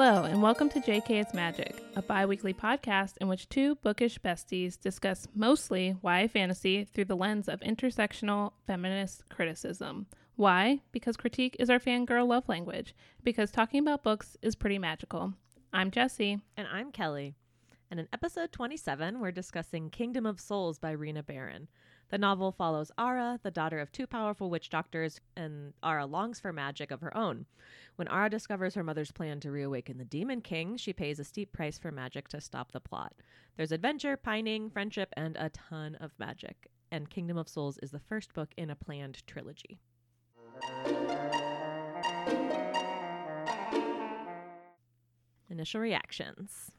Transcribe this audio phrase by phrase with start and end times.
[0.00, 4.16] Hello, and welcome to JK It's Magic, a bi weekly podcast in which two bookish
[4.20, 10.06] besties discuss mostly YA fantasy through the lens of intersectional feminist criticism.
[10.36, 10.82] Why?
[10.92, 12.94] Because critique is our fangirl love language,
[13.24, 15.34] because talking about books is pretty magical.
[15.72, 16.38] I'm Jesse.
[16.56, 17.34] And I'm Kelly.
[17.90, 21.66] And in episode 27, we're discussing Kingdom of Souls by Rena Barron.
[22.10, 26.54] The novel follows Ara, the daughter of two powerful witch doctors, and Ara longs for
[26.54, 27.44] magic of her own.
[27.96, 31.52] When Ara discovers her mother's plan to reawaken the Demon King, she pays a steep
[31.52, 33.12] price for magic to stop the plot.
[33.56, 36.70] There's adventure, pining, friendship, and a ton of magic.
[36.90, 39.78] And Kingdom of Souls is the first book in a planned trilogy.
[45.50, 46.72] Initial reactions.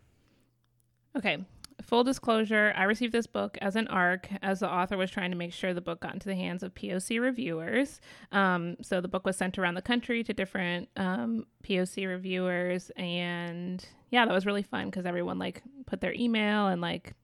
[1.16, 1.46] Okay,
[1.90, 5.38] full disclosure, I received this book as an ARC, as the author was trying to
[5.38, 8.00] make sure the book got into the hands of POC reviewers.
[8.32, 13.84] Um, so the book was sent around the country to different um, POC reviewers, and
[14.12, 17.16] yeah, that was really fun because everyone like put their email and like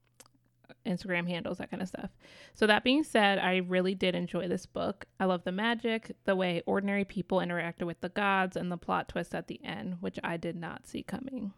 [0.83, 2.09] Instagram handles, that kind of stuff.
[2.55, 5.05] So that being said, I really did enjoy this book.
[5.19, 9.09] I love the magic, the way ordinary people interacted with the gods, and the plot
[9.09, 11.53] twist at the end, which I did not see coming.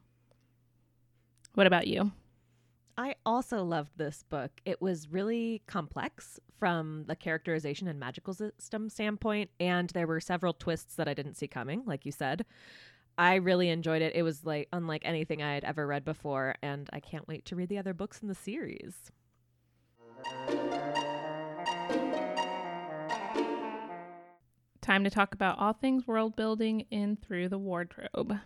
[1.54, 2.12] What about you?
[3.00, 4.50] I also loved this book.
[4.66, 10.54] It was really complex from the characterization and magical system standpoint, and there were several
[10.54, 12.44] twists that I didn't see coming, like you said.
[13.16, 14.16] I really enjoyed it.
[14.16, 17.56] It was like unlike anything I had ever read before, and I can't wait to
[17.56, 19.12] read the other books in the series.
[24.82, 28.40] Time to talk about all things world building in Through the Wardrobe.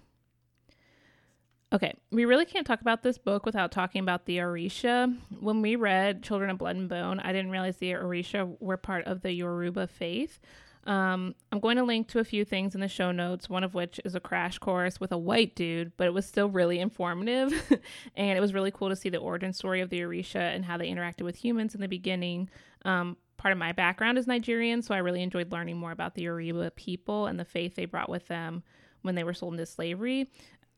[1.74, 5.18] Okay, we really can't talk about this book without talking about the Orisha.
[5.40, 9.06] When we read Children of Blood and Bone, I didn't realize the Orisha were part
[9.06, 10.42] of the Yoruba faith.
[10.86, 13.74] Um, I'm going to link to a few things in the show notes, one of
[13.74, 17.54] which is a crash course with a white dude, but it was still really informative.
[18.18, 20.78] and it was really cool to see the origin story of the Orisha and how
[20.78, 22.50] they interacted with humans in the beginning.
[22.84, 26.24] Um, part of my background is Nigerian, so I really enjoyed learning more about the
[26.24, 28.64] Yoruba people and the faith they brought with them
[29.04, 30.30] when they were sold into slavery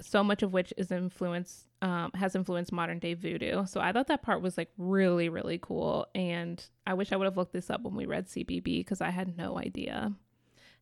[0.03, 3.65] so much of which is influence um, has influenced modern day voodoo.
[3.65, 7.25] So I thought that part was like really really cool, and I wish I would
[7.25, 10.13] have looked this up when we read CBB because I had no idea.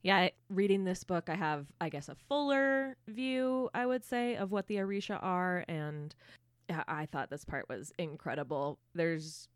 [0.04, 4.52] Yeah, reading this book, I have I guess a fuller view, I would say, of
[4.52, 6.14] what the Orisha are, and
[6.88, 8.80] I thought this part was incredible.
[8.96, 9.48] There's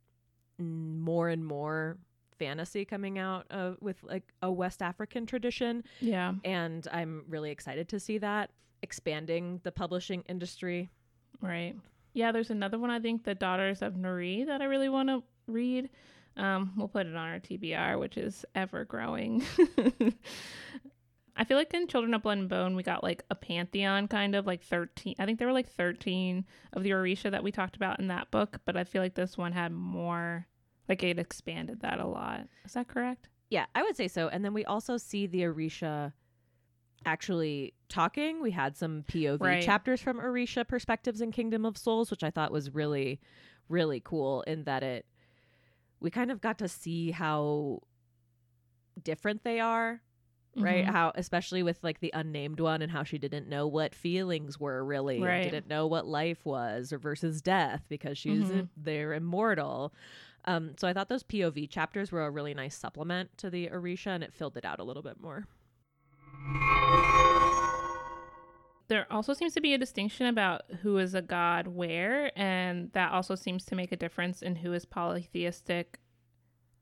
[0.59, 1.97] more and more
[2.37, 5.83] fantasy coming out of with like a West African tradition.
[5.99, 6.33] Yeah.
[6.43, 8.51] And I'm really excited to see that
[8.85, 10.91] expanding the publishing industry.
[11.41, 11.75] Right.
[12.13, 15.23] Yeah, there's another one I think, The Daughters of Nri, that I really want to
[15.47, 15.89] read.
[16.37, 19.43] Um, we'll put it on our TBR, which is ever growing.
[21.35, 24.35] I feel like in Children of Blood and Bone, we got like a pantheon kind
[24.35, 25.15] of like 13.
[25.19, 28.31] I think there were like 13 of the Orisha that we talked about in that
[28.31, 30.47] book, but I feel like this one had more,
[30.87, 32.47] like it expanded that a lot.
[32.63, 33.27] Is that correct?
[33.49, 34.29] Yeah, I would say so.
[34.29, 36.13] And then we also see the Orisha
[37.05, 38.41] actually talking.
[38.41, 39.63] We had some POV right.
[39.63, 43.19] chapters from Orisha perspectives in Kingdom of Souls, which I thought was really,
[43.69, 45.05] really cool in that it
[45.99, 47.81] we kind of got to see how
[49.03, 50.01] different they are.
[50.57, 50.85] Right.
[50.85, 50.93] Mm-hmm.
[50.93, 54.85] How, especially with like the unnamed one and how she didn't know what feelings were
[54.85, 55.43] really, right.
[55.43, 58.61] didn't know what life was or versus death because she's, mm-hmm.
[58.77, 59.93] they're immortal.
[60.45, 64.07] Um, so I thought those POV chapters were a really nice supplement to the Orisha
[64.07, 65.45] and it filled it out a little bit more.
[68.87, 73.11] There also seems to be a distinction about who is a god where, and that
[73.11, 75.99] also seems to make a difference in who is polytheistic,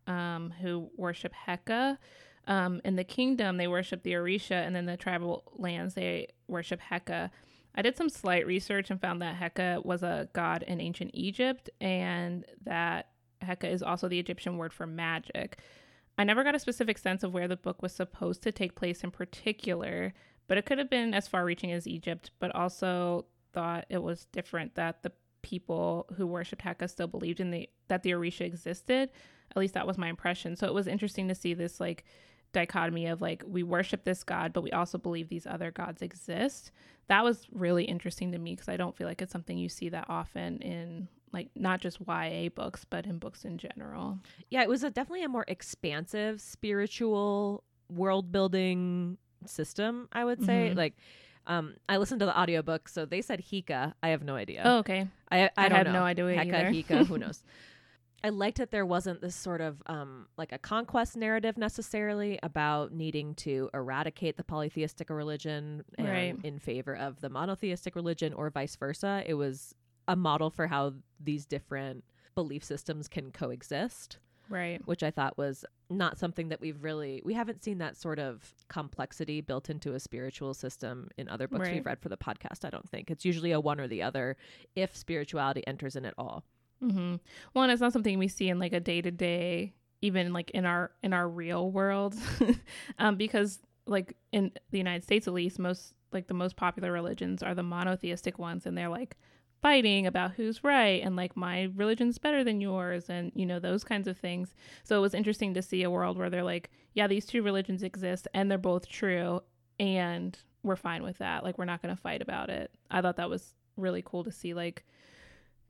[0.05, 1.97] um, who worship Heka.
[2.45, 6.81] Um, in the kingdom, they worship the Orisha, and then the tribal lands, they worship
[6.91, 7.29] Heka.
[7.73, 11.69] I did some slight research and found that Heka was a god in ancient Egypt,
[11.79, 13.07] and that
[13.41, 15.59] Heka is also the Egyptian word for magic.
[16.17, 19.03] I never got a specific sense of where the book was supposed to take place
[19.03, 20.13] in particular,
[20.47, 24.25] but it could have been as far reaching as Egypt, but also thought it was
[24.25, 25.11] different that the
[25.41, 29.09] people who worshipped Heka still believed in the that the Orisha existed.
[29.51, 30.55] At least that was my impression.
[30.55, 32.05] So it was interesting to see this like
[32.53, 36.71] dichotomy of like we worship this god but we also believe these other gods exist
[37.07, 39.89] that was really interesting to me because i don't feel like it's something you see
[39.89, 44.19] that often in like not just YA books, but in books in general.
[44.51, 50.69] Yeah, it was a, definitely a more expansive spiritual world building system, I would say.
[50.69, 50.77] Mm-hmm.
[50.77, 50.93] Like,
[51.47, 53.93] um, I listened to the audiobook, so they said Hika.
[54.01, 54.61] I have no idea.
[54.63, 55.07] Oh, okay.
[55.29, 55.93] I I, I have know.
[55.93, 57.43] no idea Heka, Hika, who knows?
[58.23, 62.93] I liked that there wasn't this sort of um, like a conquest narrative necessarily about
[62.93, 66.35] needing to eradicate the polytheistic religion right.
[66.41, 69.23] in favor of the monotheistic religion or vice versa.
[69.25, 69.75] It was
[70.07, 74.19] a model for how these different belief systems can coexist.
[74.49, 74.81] Right.
[74.85, 78.53] Which I thought was not something that we've really we haven't seen that sort of
[78.67, 81.75] complexity built into a spiritual system in other books right.
[81.75, 83.11] we've read for the podcast, I don't think.
[83.11, 84.37] It's usually a one or the other
[84.75, 86.43] if spirituality enters in at all.
[86.83, 87.15] Mm-hmm.
[87.53, 90.65] Well, it's not something we see in like a day to day, even like in
[90.65, 92.15] our in our real world,
[92.99, 97.41] um, because like in the United States at least, most like the most popular religions
[97.41, 99.15] are the monotheistic ones, and they're like
[99.61, 103.83] fighting about who's right and like my religion's better than yours and you know those
[103.85, 104.53] kinds of things.
[104.83, 107.81] So it was interesting to see a world where they're like yeah these two religions
[107.81, 109.39] exist and they're both true
[109.79, 111.45] and we're fine with that.
[111.45, 112.71] Like we're not going to fight about it.
[112.91, 114.83] I thought that was really cool to see like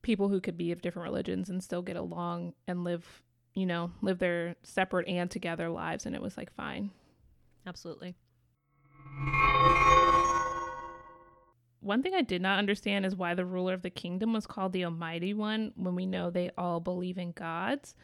[0.04, 3.22] people who could be of different religions and still get along and live
[3.54, 6.90] you know live their separate and together lives and it was like fine
[7.66, 8.14] absolutely
[11.80, 14.72] one thing I did not understand is why the ruler of the kingdom was called
[14.72, 17.94] the Almighty One when we know they all believe in gods.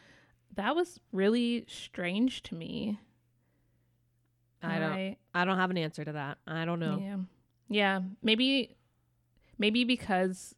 [0.55, 2.99] That was really strange to me.
[4.61, 6.37] I don't I, I don't have an answer to that.
[6.45, 6.99] I don't know.
[7.01, 7.17] Yeah.
[7.69, 8.75] Yeah, maybe
[9.57, 10.53] maybe because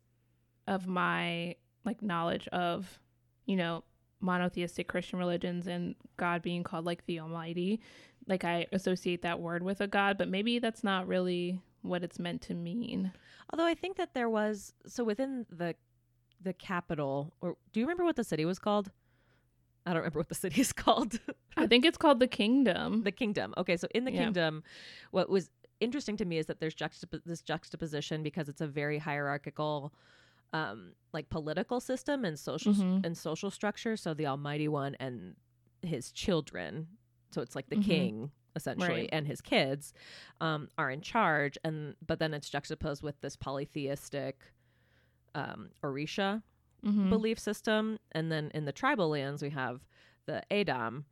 [0.67, 1.55] of my
[1.85, 2.99] like knowledge of,
[3.45, 3.83] you know,
[4.21, 7.81] monotheistic Christian religions and God being called like the Almighty,
[8.27, 12.19] like I associate that word with a god, but maybe that's not really what it's
[12.19, 13.11] meant to mean.
[13.51, 15.75] Although I think that there was so within the
[16.41, 18.91] the capital or do you remember what the city was called?
[19.85, 21.19] I don't remember what the city is called.
[21.57, 23.03] I think it's called the kingdom.
[23.03, 23.53] The kingdom.
[23.57, 24.23] Okay, so in the yeah.
[24.23, 24.63] kingdom
[25.11, 25.49] what was
[25.79, 29.93] interesting to me is that there's juxtap- this juxtaposition because it's a very hierarchical
[30.53, 32.99] um like political system and social mm-hmm.
[33.03, 35.35] and social structure so the almighty one and
[35.81, 36.87] his children
[37.31, 37.89] so it's like the mm-hmm.
[37.89, 39.09] king essentially right.
[39.11, 39.93] and his kids
[40.39, 44.41] um, are in charge and but then it's juxtaposed with this polytheistic
[45.35, 46.41] um, orisha
[46.85, 47.09] mm-hmm.
[47.09, 49.81] belief system and then in the tribal lands we have
[50.25, 51.05] the Edom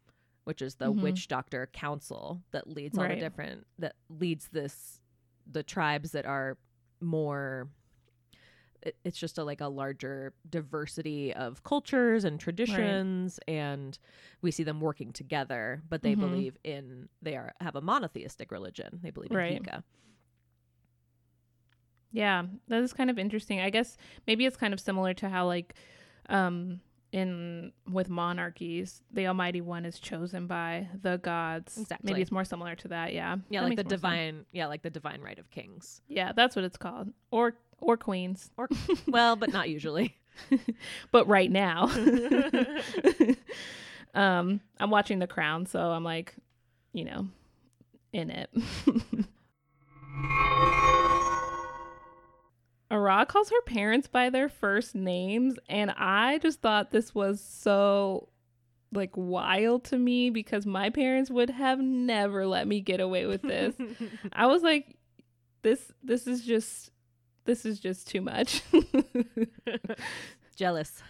[0.44, 1.02] which is the mm-hmm.
[1.02, 5.00] witch doctor council that leads all the different that leads this
[5.52, 6.58] the tribes that are
[7.00, 7.68] more
[9.04, 13.54] it's just a like a larger diversity of cultures and traditions right.
[13.54, 14.00] and
[14.42, 16.22] we see them working together but they mm-hmm.
[16.22, 19.64] believe in they are have a monotheistic religion they believe in right.
[19.64, 19.84] Hika.
[22.12, 23.98] yeah that is kind of interesting i guess
[24.28, 25.76] maybe it's kind of similar to how like
[26.30, 26.80] um
[27.12, 31.78] in with monarchies the almighty one is chosen by the gods.
[31.78, 32.12] Exactly.
[32.14, 33.36] maybe it's more similar to that yeah.
[33.50, 34.48] Yeah that like the divine sense.
[34.54, 36.02] yeah like the divine right of kings.
[36.08, 37.10] Yeah that's what it's called.
[37.32, 38.50] Or or queens.
[38.58, 38.70] Or
[39.08, 40.16] well but not usually.
[41.12, 41.90] But right now.
[44.14, 46.36] Um i'm watching the crown so i'm like
[46.92, 47.30] you know
[48.12, 48.50] in it
[53.08, 58.30] Ara calls her parents by their first names, and I just thought this was so
[58.94, 63.42] like wild to me because my parents would have never let me get away with
[63.42, 63.76] this.
[64.34, 64.98] I was like,
[65.62, 66.92] this this is just
[67.46, 68.62] this is just too much.
[70.56, 71.02] Jealous.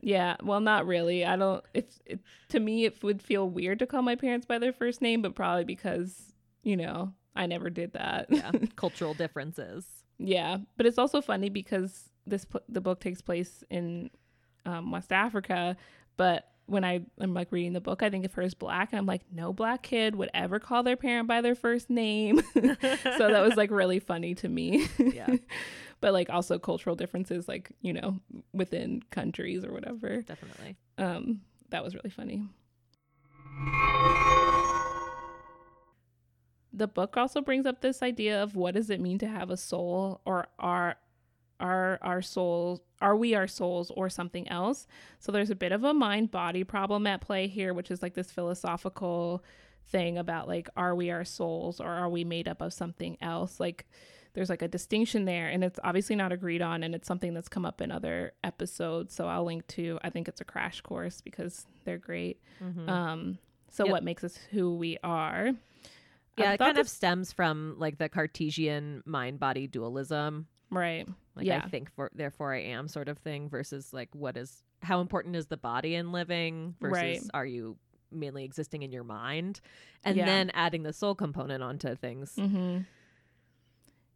[0.00, 1.24] Yeah, well, not really.
[1.24, 1.64] I don't.
[1.74, 2.20] It's it,
[2.50, 5.34] to me, it would feel weird to call my parents by their first name, but
[5.34, 6.14] probably because
[6.62, 8.26] you know I never did that.
[8.30, 9.97] yeah, cultural differences.
[10.18, 14.10] Yeah, but it's also funny because this the book takes place in
[14.66, 15.76] um, West Africa,
[16.16, 18.98] but when I am like reading the book, I think of her as black, and
[18.98, 22.42] I'm like, no black kid would ever call their parent by their first name.
[22.54, 22.60] so
[23.30, 24.86] that was like really funny to me.
[24.98, 25.36] Yeah.
[26.00, 28.20] but like also cultural differences, like you know,
[28.52, 30.20] within countries or whatever.
[30.20, 30.76] Definitely.
[30.98, 32.44] Um, that was really funny.
[36.72, 39.56] The book also brings up this idea of what does it mean to have a
[39.56, 40.96] soul, or are
[41.60, 44.86] are our souls are we our souls or something else?
[45.18, 48.14] So there's a bit of a mind body problem at play here which is like
[48.14, 49.42] this philosophical
[49.88, 53.60] thing about like are we our souls or are we made up of something else?
[53.60, 53.86] Like
[54.34, 57.48] there's like a distinction there and it's obviously not agreed on and it's something that's
[57.48, 59.14] come up in other episodes.
[59.14, 62.40] So i'll link to i think it's a crash course because they're great.
[62.62, 62.88] Mm-hmm.
[62.88, 63.38] um
[63.70, 63.92] so yep.
[63.92, 65.52] what makes us who we are
[66.38, 66.86] yeah it kind this...
[66.86, 71.06] of stems from like the cartesian mind body dualism Right.
[71.34, 71.62] Like yeah.
[71.64, 75.36] I think for therefore I am sort of thing versus like what is how important
[75.36, 77.20] is the body in living versus right.
[77.34, 77.76] are you
[78.10, 79.60] mainly existing in your mind
[80.04, 80.24] and yeah.
[80.24, 82.34] then adding the soul component onto things.
[82.36, 82.78] Mm-hmm.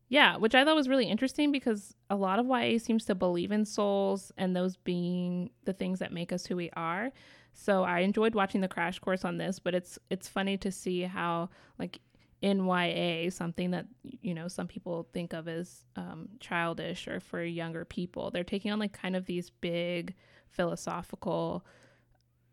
[0.08, 3.50] Yeah, which I thought was really interesting because a lot of YA seems to believe
[3.50, 7.10] in souls and those being the things that make us who we are.
[7.54, 11.02] So I enjoyed watching the crash course on this, but it's it's funny to see
[11.02, 11.48] how
[11.78, 12.00] like
[12.42, 17.42] in YA, something that you know some people think of as um, childish or for
[17.42, 20.14] younger people, they're taking on like kind of these big
[20.50, 21.64] philosophical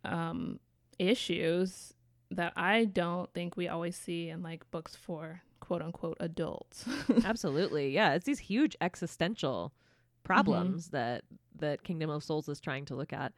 [0.06, 0.60] um,
[1.00, 1.94] issues
[2.32, 6.86] that I don't think we always see in like books for quote unquote adults.
[7.26, 7.90] Absolutely.
[7.90, 9.74] Yeah, it's these huge existential
[10.24, 10.98] problems mm-hmm.
[10.98, 11.24] that
[11.58, 13.34] that Kingdom of Souls is trying to look at.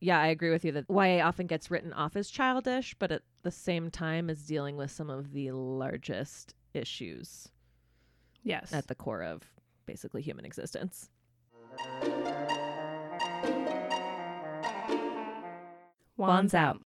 [0.00, 3.22] Yeah, I agree with you that YA often gets written off as childish, but at
[3.42, 7.48] the same time is dealing with some of the largest issues.
[8.42, 8.72] Yes.
[8.72, 9.42] At the core of
[9.86, 11.08] basically human existence.
[16.16, 16.82] Wands out.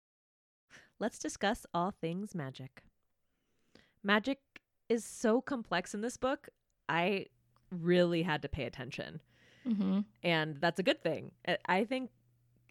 [0.99, 2.83] Let's discuss all things magic.
[4.03, 4.39] Magic
[4.89, 6.49] is so complex in this book.
[6.89, 7.27] I
[7.71, 9.21] really had to pay attention.
[9.67, 10.01] Mm-hmm.
[10.23, 11.33] And that's a good thing.
[11.67, 12.11] I think,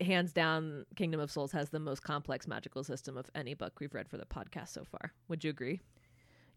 [0.03, 3.93] hands down, Kingdom of Souls has the most complex magical system of any book we've
[3.93, 5.13] read for the podcast so far.
[5.27, 5.81] Would you agree?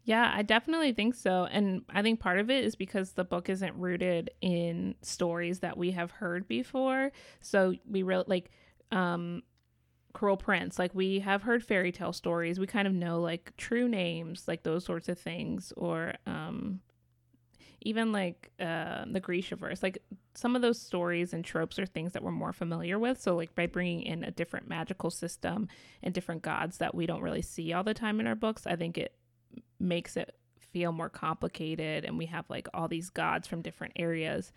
[0.03, 1.45] Yeah, I definitely think so.
[1.51, 5.77] And I think part of it is because the book isn't rooted in stories that
[5.77, 7.11] we have heard before.
[7.41, 8.51] So we really like
[8.91, 9.43] um
[10.17, 10.79] Cruel Prince.
[10.79, 12.59] Like we have heard fairy tale stories.
[12.59, 16.79] We kind of know like true names, like those sorts of things, or um,
[17.81, 19.83] even like uh, the Grishaverse.
[19.83, 19.99] Like
[20.37, 23.19] some of those stories and tropes are things that we're more familiar with.
[23.19, 25.67] So like by bringing in a different magical system
[26.03, 28.75] and different gods that we don't really see all the time in our books, I
[28.75, 29.15] think it
[29.79, 32.05] makes it feel more complicated.
[32.05, 34.51] And we have like all these gods from different areas.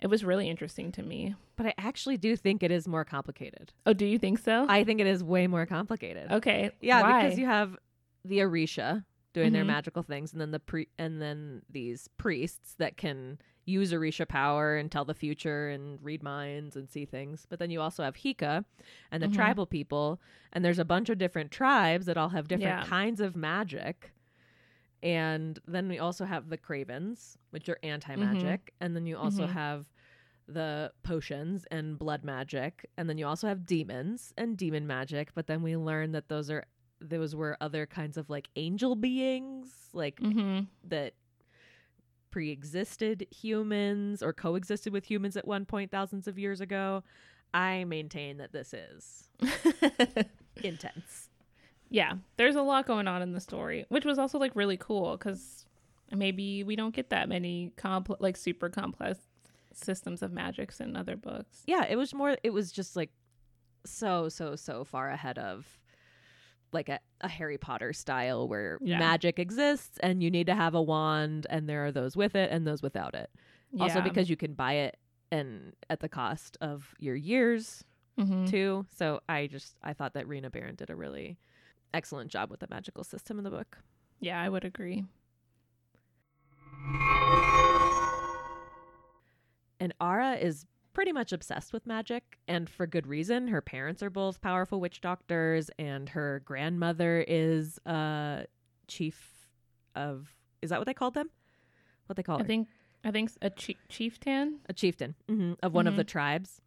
[0.00, 1.34] It was really interesting to me.
[1.56, 3.72] But I actually do think it is more complicated.
[3.86, 4.66] Oh, do you think so?
[4.68, 6.30] I think it is way more complicated.
[6.30, 6.72] Okay.
[6.82, 7.22] Yeah, Why?
[7.22, 7.74] because you have
[8.22, 9.54] the Orisha doing mm-hmm.
[9.54, 14.26] their magical things and then the pre and then these priests that can use Orisha
[14.26, 17.46] power and tell the future and read minds and see things.
[17.48, 18.64] But then you also have hika
[19.10, 19.36] and the mm-hmm.
[19.36, 20.20] tribal people
[20.52, 22.84] and there's a bunch of different tribes that all have different yeah.
[22.84, 24.12] kinds of magic.
[25.02, 28.66] And then we also have the Cravens, which are anti magic.
[28.66, 28.84] Mm-hmm.
[28.84, 29.52] And then you also mm-hmm.
[29.52, 29.86] have
[30.46, 32.88] the potions and blood magic.
[32.96, 35.34] And then you also have demons and demon magic.
[35.34, 36.64] But then we learn that those are
[37.08, 40.60] those were other kinds of like angel beings, like mm-hmm.
[40.88, 41.14] that
[42.30, 47.02] pre-existed humans or coexisted with humans at one point thousands of years ago.
[47.54, 49.28] I maintain that this is
[50.62, 51.28] intense
[51.92, 55.12] yeah, there's a lot going on in the story, which was also like really cool
[55.12, 55.66] because
[56.10, 59.20] maybe we don't get that many complex, like super complex
[59.74, 61.62] systems of magics in other books.
[61.66, 62.38] Yeah, it was more.
[62.42, 63.10] It was just like
[63.84, 65.66] so so so far ahead of
[66.72, 68.98] like a, a Harry Potter style where yeah.
[68.98, 72.50] magic exists and you need to have a wand and there are those with it
[72.50, 73.30] and those without it.
[73.72, 73.84] Yeah.
[73.84, 74.96] Also because you can buy it
[75.30, 77.84] and at the cost of your years
[78.18, 78.46] mm-hmm.
[78.46, 78.86] too.
[78.94, 81.38] So I just I thought that Rena Barron did a really
[81.94, 83.78] excellent job with the magical system in the book.
[84.20, 85.04] Yeah, I would agree.
[89.80, 93.48] And Ara is pretty much obsessed with magic, and for good reason.
[93.48, 98.46] Her parents are both powerful witch doctors, and her grandmother is a
[98.88, 99.48] chief
[99.94, 100.34] of.
[100.60, 101.30] Is that what they called them?
[102.06, 102.46] What they call I her?
[102.46, 102.68] think
[103.04, 104.60] I think a chi- chieftain.
[104.68, 105.92] A chieftain mm-hmm, of one mm-hmm.
[105.92, 106.60] of the tribes.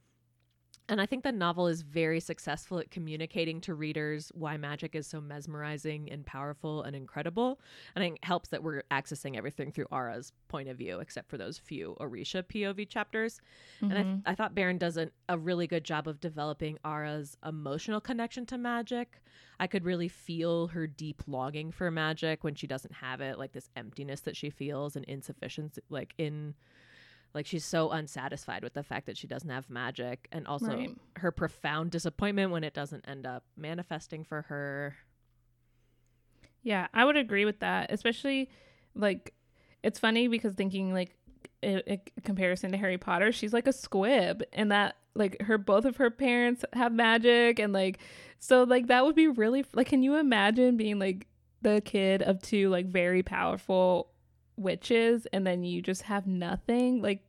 [0.88, 5.08] And I think the novel is very successful at communicating to readers why magic is
[5.08, 7.60] so mesmerizing and powerful and incredible.
[7.96, 11.58] And it helps that we're accessing everything through Ara's point of view, except for those
[11.58, 13.42] few Orisha POV chapters.
[13.78, 13.86] Mm-hmm.
[13.86, 14.30] And I, th- mm-hmm.
[14.30, 18.58] I thought Barron does a, a really good job of developing Ara's emotional connection to
[18.58, 19.24] magic.
[19.60, 23.54] I could really feel her deep longing for magic when she doesn't have it, like
[23.54, 26.54] this emptiness that she feels and insufficiency, like in
[27.36, 30.98] like she's so unsatisfied with the fact that she doesn't have magic and also right.
[31.18, 34.96] her profound disappointment when it doesn't end up manifesting for her.
[36.64, 38.50] Yeah, I would agree with that, especially
[38.96, 39.34] like
[39.84, 41.16] it's funny because thinking like
[41.62, 41.82] in,
[42.24, 46.10] comparison to Harry Potter, she's like a squib and that like her both of her
[46.10, 48.00] parents have magic and like
[48.40, 51.28] so like that would be really like can you imagine being like
[51.62, 54.12] the kid of two like very powerful
[54.58, 57.22] witches and then you just have nothing like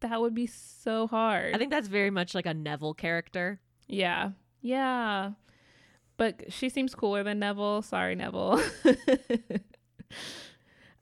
[0.00, 1.54] that would be so hard.
[1.54, 3.60] I think that's very much like a neville character.
[3.86, 4.30] Yeah.
[4.62, 5.32] Yeah.
[6.16, 7.82] But she seems cooler than neville.
[7.82, 8.62] Sorry neville.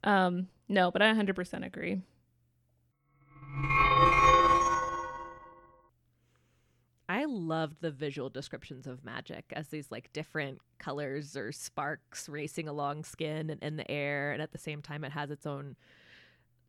[0.04, 2.02] Um no but i 100% agree.
[7.08, 12.68] I loved the visual descriptions of magic as these like different colors or sparks racing
[12.68, 15.76] along skin and in the air, and at the same time, it has its own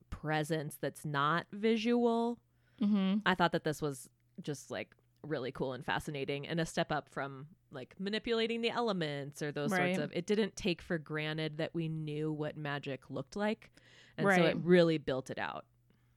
[0.09, 2.39] presence that's not visual.
[2.81, 3.17] Mm-hmm.
[3.25, 4.09] I thought that this was
[4.41, 9.41] just like really cool and fascinating and a step up from like manipulating the elements
[9.41, 9.95] or those Right.
[9.95, 13.69] sorts of it didn't take for granted that we knew what magic looked like
[14.17, 15.65] and so it really built it out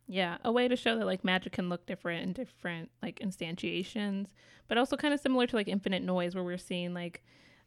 [0.06, 4.28] Yeah, a way to show that like magic can look different in different like instantiations,
[4.68, 7.22] but also kind of similar to like Infinite Noise, where we're seeing like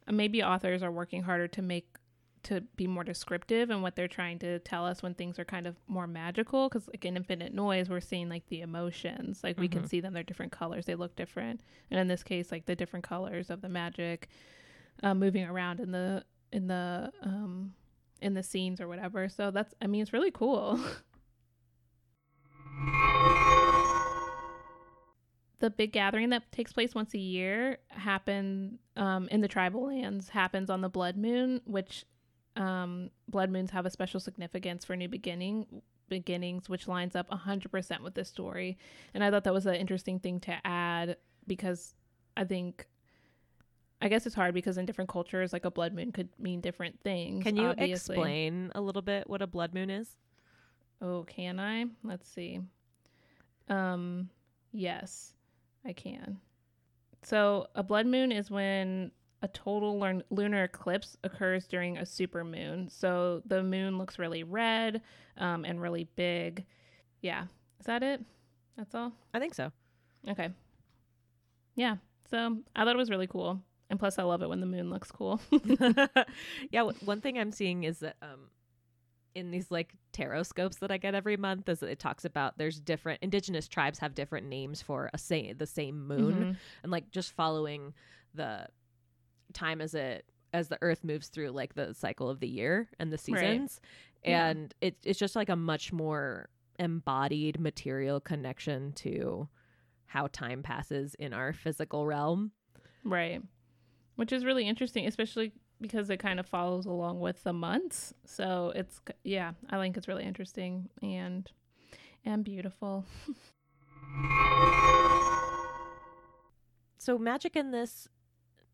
[0.08, 1.88] uh, maybe authors are working harder to make
[2.46, 5.68] to be more descriptive and what they're trying to tell us when things are kind
[5.68, 6.68] of more magical.
[6.70, 9.90] Because like in Infinite Noise, we're seeing like the emotions, like we can Mhm.
[9.90, 11.62] see them; they're different colors, they look different,
[11.92, 14.30] and in this case, like the different colors of the magic
[15.04, 17.74] uh, moving around in the in the um
[18.22, 19.28] in the scenes or whatever.
[19.30, 20.80] So that's I mean, it's really cool.
[25.60, 30.30] the big gathering that takes place once a year happen um, in the tribal lands
[30.30, 32.06] happens on the blood moon which
[32.56, 38.02] um, blood moons have a special significance for new beginning beginnings which lines up 100%
[38.02, 38.78] with this story
[39.16, 41.96] and i thought that was an interesting thing to add because
[42.38, 42.86] i think
[44.02, 47.00] i guess it's hard because in different cultures like a blood moon could mean different
[47.04, 48.14] things can you obviously.
[48.16, 50.16] explain a little bit what a blood moon is
[51.02, 51.86] Oh, can I?
[52.04, 52.62] Let's see.
[53.70, 54.30] Um,
[54.72, 55.34] yes,
[55.86, 56.38] I can.
[57.24, 59.12] So, a blood moon is when
[59.46, 62.90] a total lun- lunar eclipse occurs during a supermoon.
[62.92, 65.02] So, the moon looks really red
[65.38, 66.66] um, and really big.
[67.22, 67.44] Yeah.
[67.80, 68.22] Is that it?
[68.78, 69.14] That's all?
[69.34, 69.72] i think so
[70.28, 70.50] Okay.
[71.76, 71.98] Yeah.
[72.30, 73.62] So, I thought it was really cool.
[73.90, 75.40] And plus, I love it when the moon looks cool.
[76.72, 78.50] yeah one thing i'm seeing is that um
[79.36, 82.58] in these like tarot scopes that i get every month is that it talks about
[82.58, 86.56] there's different indigenous tribes have different names for a say the same moon Mhm.
[86.84, 87.94] and like just following
[88.34, 88.66] the
[89.56, 93.12] time as it as the earth moves through like the cycle of the year and
[93.12, 93.42] the Right.
[93.42, 93.82] seasons
[94.24, 94.48] Yeah.
[94.48, 96.48] and it, it's just like a much more
[96.80, 99.50] embodied material connection to
[100.06, 102.52] how time passes in our physical realm
[103.04, 103.42] Right.
[104.16, 108.14] Which is really interesting, especially because it kind of follows along with the months.
[108.26, 111.52] So it's yeah, I think it's really interesting and
[112.24, 113.06] and beautiful.
[116.98, 118.08] so magic in this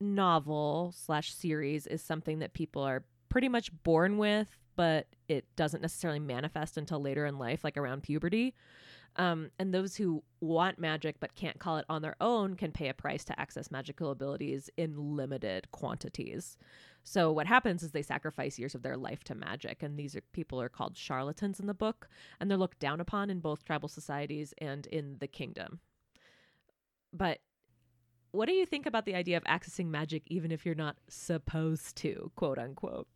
[0.02, 5.82] novel slash series is something that people are pretty much born with but it doesn't
[5.82, 8.56] necessarily manifest until later in life like around puberty.
[9.18, 12.88] Um, and those who want magic but can't call it on their own can pay
[12.88, 16.58] a price to access magical abilities in limited quantities.
[17.04, 20.22] So what happens is they sacrifice years of their life to magic and these are,
[20.32, 22.08] people are called charlatans in the book
[22.40, 25.80] and they're looked down upon in both tribal societies and in the kingdom.
[27.12, 27.40] But
[28.32, 31.96] what do you think about the idea of accessing magic even if you're not supposed
[31.98, 33.08] to, quote unquote?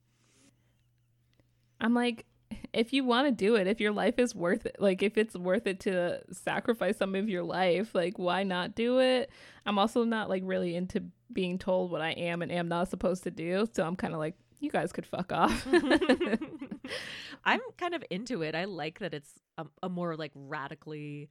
[1.80, 2.26] I'm like
[2.74, 5.36] if you want to do it, if your life is worth it, like if it's
[5.36, 9.32] worth it to sacrifice some of your life, like why not do it?
[9.66, 13.24] I'm also not like really into being told what I am and am not supposed
[13.24, 15.68] to do, so I'm kind of like you guys could fuck off.
[17.46, 18.56] I'm kind of into it.
[18.56, 21.30] I like that it's a, a more like radically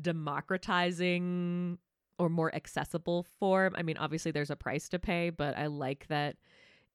[0.00, 1.78] democratizing
[2.22, 3.74] or more accessible form.
[3.76, 6.36] I mean, obviously there's a price to pay, but I like that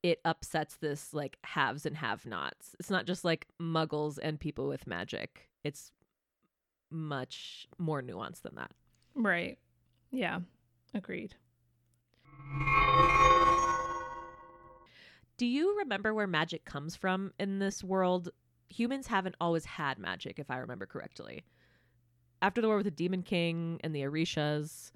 [0.01, 2.77] it upsets this like haves and have nots.
[2.79, 5.49] It's not just like muggles and people with magic.
[5.65, 5.91] It's
[6.89, 8.71] much more nuanced than that.
[9.15, 9.57] right.
[10.11, 10.39] Yeah.
[10.93, 11.35] Agreed.
[15.35, 18.29] Do you remember where magic comes from in this world?
[18.69, 21.43] Humans haven't always had magic, if I remember correctly.
[22.41, 24.91] After the war with the Demon King and the Orishas,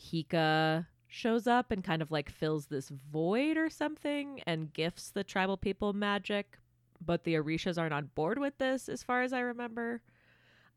[0.00, 5.24] Hika shows up and kind of like fills this void or something and gifts the
[5.24, 6.58] tribal people magic,
[7.04, 10.02] but the Orishas aren't on board with this, as far as I remember.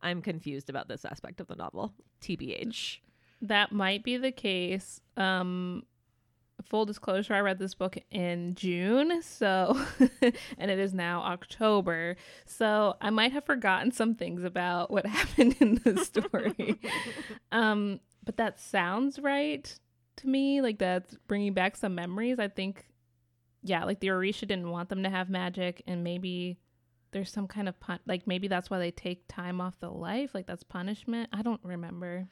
[0.01, 1.93] I'm confused about this aspect of the novel.
[2.21, 2.99] TBH.
[3.41, 4.99] That might be the case.
[5.17, 5.83] Um
[6.63, 9.79] full disclosure, I read this book in June, so
[10.57, 12.15] and it is now October.
[12.45, 16.79] So I might have forgotten some things about what happened in the story.
[17.51, 19.73] um but that sounds right
[20.17, 20.61] to me.
[20.61, 22.39] Like that's bringing back some memories.
[22.39, 22.85] I think
[23.63, 26.59] yeah, like the Orisha didn't want them to have magic and maybe
[27.11, 30.33] there's some kind of pun- like maybe that's why they take time off the life
[30.33, 32.27] like that's punishment i don't remember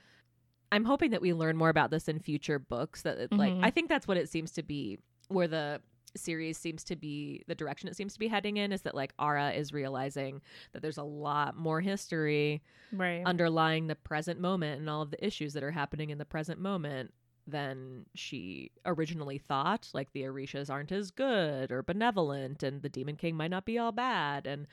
[0.73, 3.01] I'm hoping that we learn more about this in future books.
[3.01, 3.59] That it, like Mhm.
[3.61, 4.99] I think that's what it seems to be.
[5.27, 5.81] Where the
[6.15, 9.13] series seems to be the direction it seems to be heading in is that like
[9.19, 10.41] Ara is realizing
[10.73, 15.25] that there's a lot more history right underlying the present moment and all of the
[15.25, 17.13] issues that are happening in the present moment
[17.47, 19.89] than she originally thought.
[19.93, 23.77] Like the Orishas aren't as good or benevolent, and the Demon King might not be
[23.77, 24.47] all bad.
[24.47, 24.67] And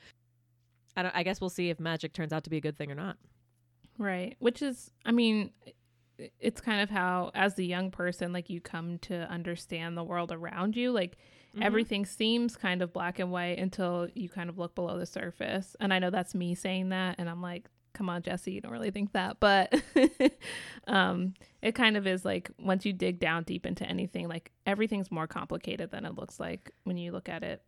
[0.95, 2.91] I don't I guess we'll see if magic turns out to be a good thing
[2.91, 3.17] or not.
[3.97, 4.35] Right.
[4.39, 5.51] Which is I mean
[6.39, 10.31] it's kind of how as a young person like you come to understand the world
[10.31, 11.17] around you like
[11.53, 11.63] mm-hmm.
[11.63, 15.75] everything seems kind of black and white until you kind of look below the surface
[15.79, 18.71] and i know that's me saying that and i'm like come on jesse you don't
[18.71, 19.73] really think that but
[20.87, 25.11] um it kind of is like once you dig down deep into anything like everything's
[25.11, 27.61] more complicated than it looks like when you look at it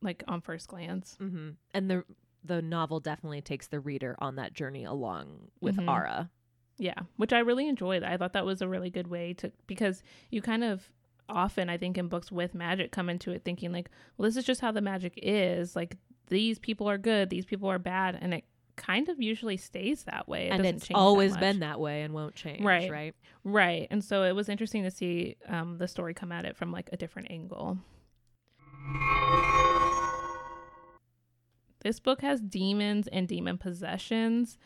[0.00, 1.50] like on first glance mm-hmm.
[1.74, 2.04] and the
[2.46, 5.88] the novel definitely takes the reader on that journey along with mm-hmm.
[5.88, 6.30] Ara.
[6.78, 8.02] Yeah, which I really enjoyed.
[8.02, 10.90] I thought that was a really good way to because you kind of
[11.28, 14.44] often I think in books with magic come into it thinking like, well, this is
[14.44, 15.74] just how the magic is.
[15.74, 15.96] Like
[16.28, 18.44] these people are good, these people are bad, and it
[18.76, 20.48] kind of usually stays that way.
[20.48, 22.62] It and it's always that been that way and won't change.
[22.62, 22.90] Right.
[22.90, 23.14] Right.
[23.42, 23.88] Right.
[23.90, 26.90] And so it was interesting to see um, the story come at it from like
[26.92, 27.78] a different angle.
[31.80, 34.58] This book has demons and demon possessions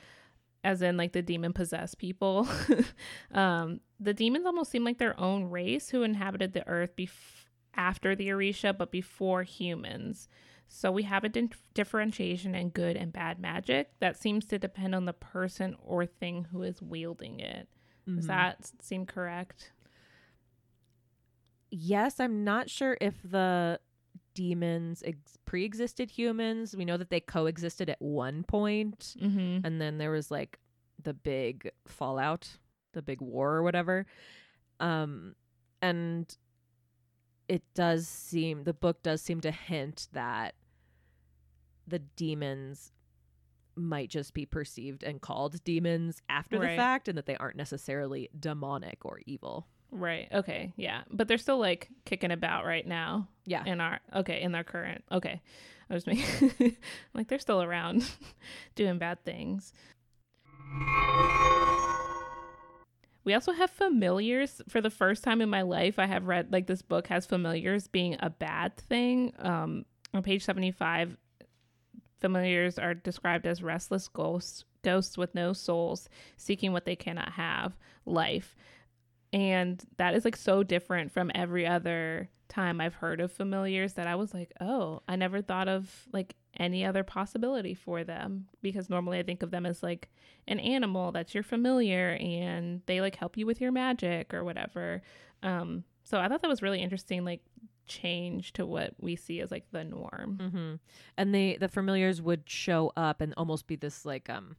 [0.62, 2.49] as in like the demon possessed people.
[3.33, 8.14] um, the demons almost seem like their own race who inhabited the earth bef- after
[8.14, 10.29] the Orisha, but before humans.
[10.68, 14.94] So we have a di- differentiation in good and bad magic that seems to depend
[14.94, 17.68] on the person or thing who is wielding it.
[18.09, 18.16] Mm-hmm.
[18.16, 19.73] Does that seem correct?
[21.70, 23.81] Yes, I'm not sure if the
[24.40, 26.74] demons ex- pre-existed humans.
[26.74, 29.66] We know that they coexisted at one point, mm-hmm.
[29.66, 30.59] and then there was like
[31.03, 32.48] the big fallout,
[32.94, 34.07] the big war or whatever.
[34.81, 35.35] Um,
[35.83, 36.35] and
[37.48, 40.55] it does seem the book does seem to hint that
[41.87, 42.92] the demons
[43.76, 46.70] might just be perceived and called demons after right.
[46.70, 49.66] the fact and that they aren't necessarily demonic or evil.
[49.92, 50.29] Right.
[50.33, 50.72] Okay.
[50.76, 51.03] Yeah.
[51.11, 53.29] But they're still like kicking about right now.
[53.44, 53.64] Yeah.
[53.64, 55.40] In our okay, in their current okay.
[55.88, 56.76] I was making
[57.14, 58.09] like they're still around
[58.76, 59.72] doing bad things.
[63.24, 64.62] We also have familiars.
[64.68, 67.88] For the first time in my life, I have read like this book has familiars
[67.88, 69.33] being a bad thing.
[69.38, 71.16] Um, on page 75,
[72.20, 77.76] familiars are described as restless ghosts, ghosts with no souls, seeking what they cannot have,
[78.07, 78.55] life
[79.33, 84.07] and that is like so different from every other time I've heard of familiars that
[84.07, 88.90] I was like, oh, I never thought of like any other possibility for them because
[88.90, 90.11] normally I think of them as like
[90.49, 95.03] an animal that's your familiar and they like help you with your magic or whatever.
[95.43, 97.40] Um, so I thought that was really interesting, like
[97.87, 100.38] change to what we see as like the norm.
[100.40, 100.75] Mm-hmm.
[101.16, 104.57] And they the familiars would show up and almost be this like um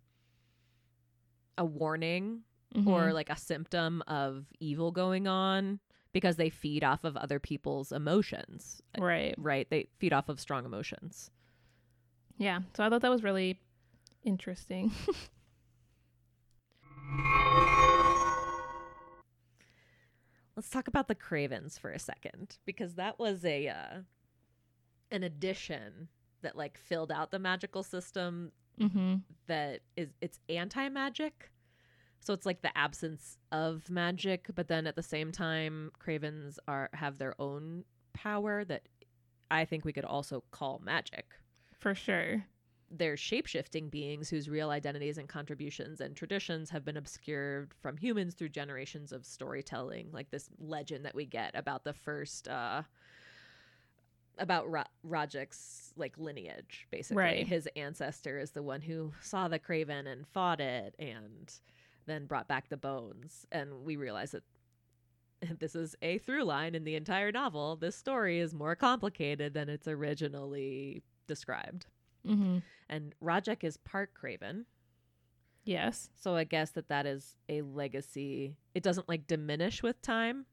[1.57, 2.41] a warning
[2.75, 2.87] mm-hmm.
[2.87, 5.79] or like a symptom of evil going on
[6.13, 8.81] because they feed off of other people's emotions.
[8.97, 9.35] Right.
[9.37, 9.69] Right.
[9.69, 11.31] They feed off of strong emotions.
[12.37, 12.61] Yeah.
[12.75, 13.59] So I thought that was really
[14.23, 14.91] interesting.
[20.55, 24.01] Let's talk about the Cravens for a second because that was a uh,
[25.09, 26.09] an addition
[26.41, 29.15] that like filled out the magical system mm-hmm.
[29.47, 31.49] that is it's anti-magic
[32.21, 36.89] so it's like the absence of magic, but then at the same time, cravens are
[36.93, 38.83] have their own power that
[39.49, 41.25] I think we could also call magic.
[41.79, 42.45] For sure.
[42.91, 48.35] They're shapeshifting beings whose real identities and contributions and traditions have been obscured from humans
[48.35, 52.83] through generations of storytelling, like this legend that we get about the first uh
[54.37, 57.21] about Ra- Rudjek's like lineage basically.
[57.21, 57.47] Right.
[57.47, 61.51] His ancestor is the one who saw the craven and fought it and
[62.11, 63.45] then brought back the bones.
[63.51, 64.43] And we realize that
[65.59, 67.75] this is a through line in the entire novel.
[67.75, 71.87] This story is more complicated than it's originally described.
[72.27, 72.59] Mm-hmm.
[72.89, 74.65] And Rudjek is part Craven.
[75.63, 76.09] Yes.
[76.15, 78.57] So I guess that that is a legacy.
[78.73, 80.45] It doesn't like diminish with time.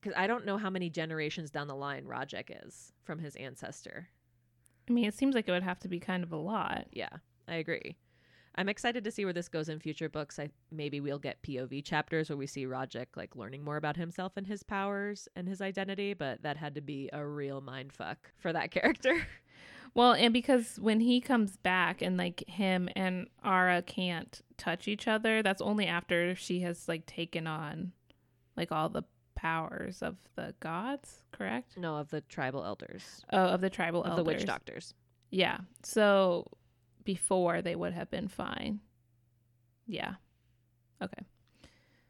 [0.00, 4.08] Because I don't know how many generations down the line Rudjek is from his ancestor.
[4.88, 6.86] I mean, it seems like it would have to be kind of a lot.
[6.92, 7.96] Yeah, I agree.
[8.54, 10.38] I'm excited to see where this goes in future books.
[10.38, 14.32] I maybe we'll get POV chapters where we see Rudjek like learning more about himself
[14.36, 18.30] and his powers and his identity, but that had to be a real mind fuck
[18.38, 19.26] for that character.
[19.94, 25.06] Well, and because when he comes back and like him and Ara can't touch each
[25.06, 27.92] other, that's only after she has like taken on
[28.56, 29.02] like all the
[29.34, 31.76] powers of the gods, correct?
[31.76, 33.24] No, of the tribal elders.
[33.32, 34.24] Oh, of the tribal of elders.
[34.24, 34.94] the witch doctors.
[35.30, 35.58] Yeah.
[35.82, 36.46] So
[37.04, 38.80] before they would have been fine.
[39.86, 40.14] Yeah.
[41.02, 41.24] Okay.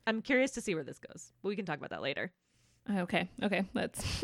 [0.06, 1.32] I'm curious to see where this goes.
[1.42, 2.32] But we can talk about that later.
[2.90, 3.28] Okay.
[3.42, 3.64] Okay.
[3.74, 4.02] Let's.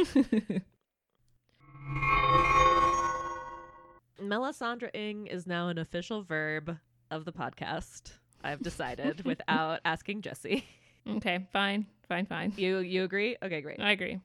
[4.20, 6.76] Melisandre-ing is now an official verb
[7.10, 8.12] of the podcast.
[8.42, 10.64] I've decided without asking Jesse.
[11.08, 12.52] Okay, fine, fine, fine.
[12.56, 13.36] You you agree?
[13.42, 13.80] Okay, great.
[13.80, 14.20] I agree.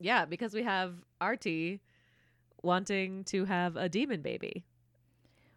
[0.00, 1.80] Yeah, because we have Arti
[2.62, 4.64] wanting to have a demon baby.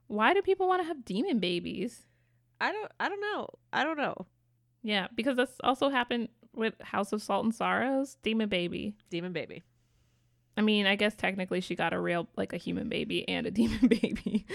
[0.08, 2.04] Why do people want to have demon babies?
[2.60, 3.48] I don't I don't know.
[3.72, 4.26] I don't know.
[4.84, 8.96] Yeah, because that's also happened with House of Salt and Sorrows, demon baby.
[9.10, 9.63] Demon baby.
[10.56, 13.52] I mean, I guess technically she got a real like a human baby and a
[13.60, 14.46] demon baby.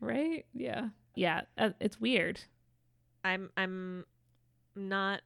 [0.00, 0.44] right?
[0.52, 0.88] Yeah.
[1.14, 2.40] Yeah, uh, it's weird.
[3.24, 4.04] I'm I'm
[4.74, 5.20] not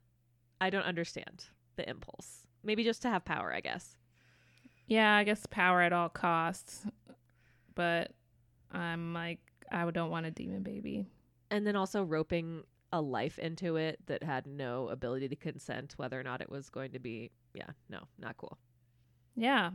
[0.61, 1.45] I don't understand
[1.77, 2.47] the impulse.
[2.63, 3.97] Maybe just to have power, I guess.
[4.87, 6.87] Yeah, I guess power at all costs.
[7.75, 8.13] But
[8.73, 11.07] I'm like I don't want a demon baby.
[11.51, 16.19] And then also roping a life into it that had no ability to consent whether
[16.19, 18.59] or not it was going to be yeah, no, not cool.
[19.35, 19.71] Yeah.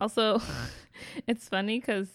[0.00, 0.40] Also,
[1.26, 2.08] it's funny cuz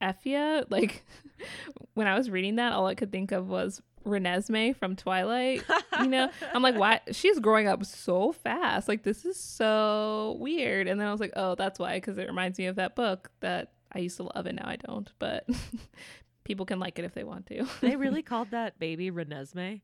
[0.00, 1.04] Efiya, like
[1.94, 5.62] when I was reading that, all I could think of was Renesmee from Twilight.
[5.98, 7.00] You know, I'm like, why?
[7.12, 8.88] She's growing up so fast.
[8.88, 10.88] Like, this is so weird.
[10.88, 13.30] And then I was like, oh, that's why, because it reminds me of that book
[13.40, 15.10] that I used to love it, now I don't.
[15.18, 15.48] But
[16.44, 17.66] people can like it if they want to.
[17.80, 19.82] they really called that baby Renesmee.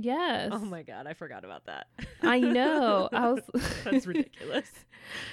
[0.00, 0.50] Yes.
[0.52, 1.88] Oh my god, I forgot about that.
[2.22, 3.08] I know.
[3.12, 3.42] I was
[3.82, 4.70] That's ridiculous.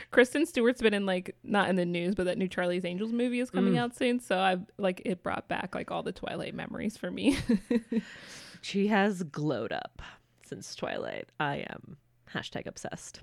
[0.10, 3.40] Kristen Stewart's been in like not in the news, but that new Charlie's Angels movie
[3.40, 3.80] is coming mm.
[3.80, 4.20] out soon.
[4.20, 7.38] So I like it brought back like all the Twilight memories for me.
[8.62, 10.02] she has glowed up
[10.48, 11.30] since Twilight.
[11.40, 11.98] I am
[12.34, 13.22] hashtag obsessed.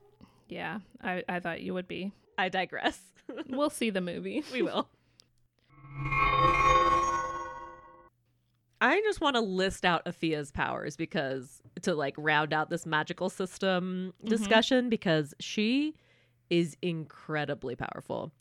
[0.49, 2.13] Yeah, I, I thought you would be.
[2.39, 3.01] I digress.
[3.49, 4.45] we'll see the movie.
[4.53, 4.89] We will.
[8.81, 13.31] I just want to list out Efiya's powers because to like round out this magical
[13.31, 14.29] system mm-hmm.
[14.29, 15.95] discussion because she
[16.51, 18.33] is incredibly powerful.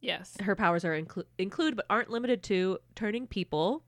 [0.00, 0.36] Yes.
[0.40, 3.82] Her powers are inclu- include but aren't limited to turning people,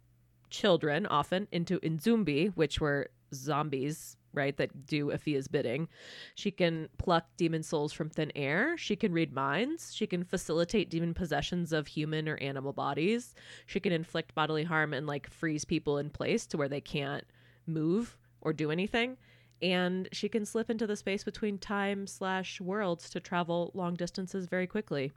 [0.51, 5.89] children often into Nzumbi, which were zombies right, that do Efiya's bidding.
[6.35, 8.77] She can pluck demon souls from thin air.
[8.77, 9.95] She can read minds.
[9.95, 13.35] She can facilitate demon possessions of human or animal bodies.
[13.67, 17.25] She can inflict bodily harm and like freeze people in place to where they can't
[17.67, 19.17] move or do anything.
[19.61, 24.47] And she can slip into the space between time slash worlds to travel long distances
[24.47, 25.13] very quickly.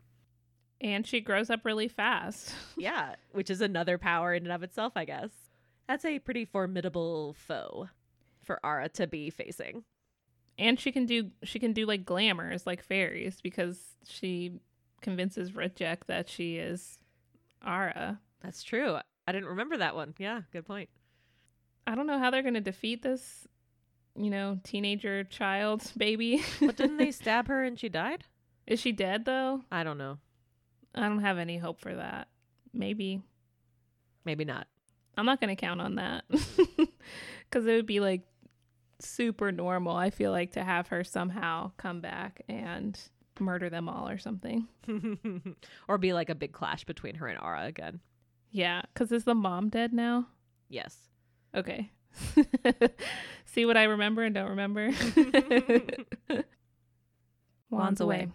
[0.79, 2.55] And she grows up really fast.
[2.77, 5.29] yeah, which is another power in and of itself, I guess.
[5.87, 7.89] That's a pretty formidable foe
[8.51, 9.83] for Ara to be facing.
[10.57, 14.59] And she can do she can do like glamours like fairies because she
[15.01, 16.99] convinces Rudjek that she is
[17.65, 18.19] Ara.
[18.43, 18.97] That's true.
[19.25, 20.13] I didn't remember that one.
[20.17, 20.89] Yeah, good point.
[21.87, 23.47] I don't know how they're going to defeat this,
[24.15, 26.43] you know, teenager child baby.
[26.59, 28.25] but didn't they stab her and she died?
[28.67, 29.61] Is she dead though?
[29.71, 30.17] I don't know.
[30.93, 32.27] I don't have any hope for that.
[32.73, 33.21] Maybe.
[34.25, 34.67] Maybe not.
[35.17, 36.25] I'm not going to count on that.
[37.49, 38.23] Cuz it would be like
[39.01, 42.99] super normal, I feel like, to have her somehow come back and
[43.39, 44.67] murder them all or something.
[45.87, 47.99] or be like a big clash between her and Ara again.
[48.51, 50.27] Yeah, because is the mom dead now?
[50.69, 50.97] Yes.
[51.55, 51.91] Okay.
[53.45, 54.91] See what I remember and don't remember?
[57.69, 58.29] Wands away.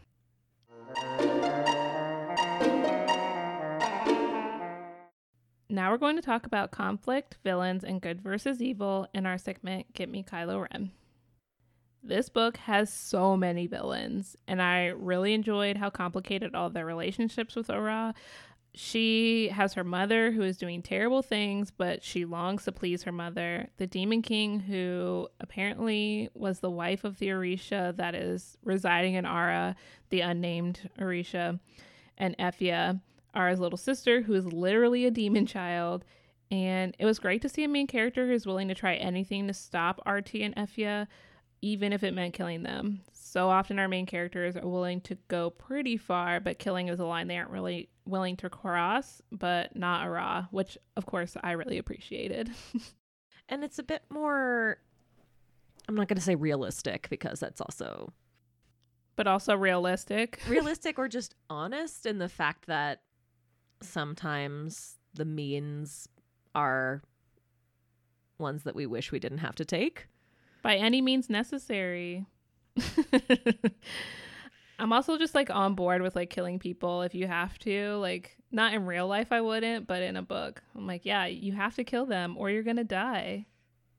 [5.76, 9.92] Now we're going to talk about conflict, villains, and good versus evil in our segment
[9.92, 10.90] Get Me Kylo Ren.
[12.02, 17.54] This book has so many villains, and I really enjoyed how complicated all their relationships
[17.54, 18.14] with Ara.
[18.74, 23.12] She has her mother who is doing terrible things, but she longs to please her
[23.12, 23.68] mother.
[23.76, 29.26] The Demon King, who apparently was the wife of the Orisha that is residing in
[29.26, 29.76] Ara,
[30.08, 31.60] the unnamed Orisha,
[32.16, 33.02] and Efiya
[33.36, 36.04] Ara's little sister, who is literally a demon child.
[36.50, 39.54] And it was great to see a main character who's willing to try anything to
[39.54, 41.06] stop Arti and Efiya,
[41.60, 43.00] even if it meant killing them.
[43.12, 47.04] So often our main characters are willing to go pretty far, but killing is a
[47.04, 51.78] line they aren't really willing to cross, but not Ara, which of course I really
[51.78, 52.50] appreciated.
[53.48, 54.78] and it's a bit more
[55.88, 58.12] I'm not going to say realistic because that's also
[59.16, 60.40] but also realistic.
[60.48, 63.02] realistic or just honest in the fact that
[63.86, 66.08] sometimes the means
[66.54, 67.02] are
[68.38, 70.08] ones that we wish we didn't have to take.
[70.62, 72.26] By any means necessary.
[74.78, 77.96] I'm also just like on board with like killing people if you have to.
[77.96, 81.52] Like, not in real life, I wouldn't, but in a book, I'm like, yeah, you
[81.52, 83.46] have to kill them or you're going to die.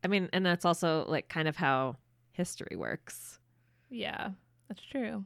[0.03, 1.97] I mean, and that's also like kind of how
[2.31, 3.39] history works.
[3.89, 4.31] Yeah,
[4.67, 5.25] that's true.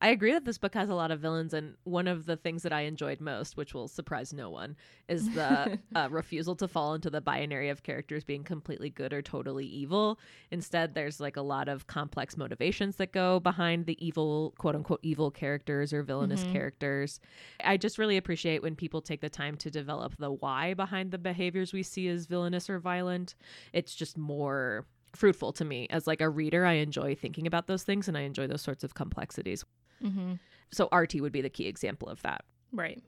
[0.00, 2.62] I agree that this book has a lot of villains, and one of the things
[2.64, 4.76] that I enjoyed most, which will surprise no one,
[5.08, 9.22] is the uh, refusal to fall into the binary of characters being completely good or
[9.22, 10.18] totally evil.
[10.50, 15.00] Instead, there's like a lot of complex motivations that go behind the evil, quote unquote,
[15.02, 16.52] evil characters or villainous mm-hmm.
[16.52, 17.18] characters.
[17.64, 21.18] I just really appreciate when people take the time to develop the why behind the
[21.18, 23.34] behaviors we see as villainous or violent.
[23.72, 27.82] It's just more fruitful to me as like a reader i enjoy thinking about those
[27.82, 29.64] things and i enjoy those sorts of complexities
[30.02, 30.34] Mm-hmm.
[30.72, 32.44] So Arti would be the key example of that.
[32.72, 33.02] Right.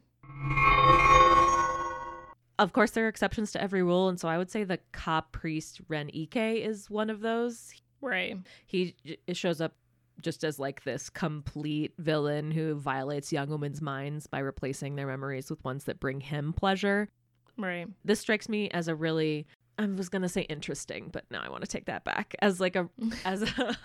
[2.58, 5.32] Of course, there are exceptions to every rule, and so I would say the cop
[5.32, 7.72] priest Ren Ike is one of those.
[8.00, 8.36] Right.
[8.66, 9.74] He it shows up
[10.20, 15.48] just as like this complete villain who violates young women's minds by replacing their memories
[15.50, 17.08] with ones that bring him pleasure.
[17.56, 17.86] Right.
[18.04, 19.46] This strikes me as a really
[19.78, 22.34] I was gonna say interesting, but now I want to take that back.
[22.40, 22.88] As like a
[23.24, 23.76] as a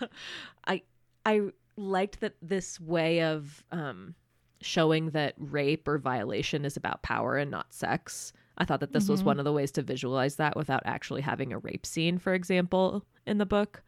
[0.68, 0.82] I
[1.26, 1.42] I
[1.78, 4.16] liked that this way of um,
[4.62, 8.34] showing that rape or violation is about power and not sex.
[8.58, 9.14] I thought that this mm-hmm.
[9.14, 12.34] was one of the ways to visualize that without actually having a rape scene, for
[12.34, 13.82] example, in the book.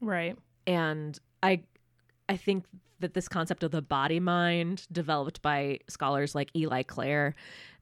[0.00, 0.36] Right.
[0.66, 1.62] And I
[2.28, 2.64] I think
[3.00, 7.34] that this concept of the body mind developed by scholars like Eli Clare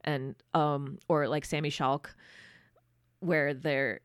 [0.03, 2.15] and um or like Sami Schalk
[3.27, 3.99] where they're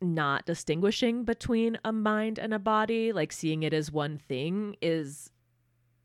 [0.00, 5.30] not distinguishing between a mind and a body, like seeing it as one thing is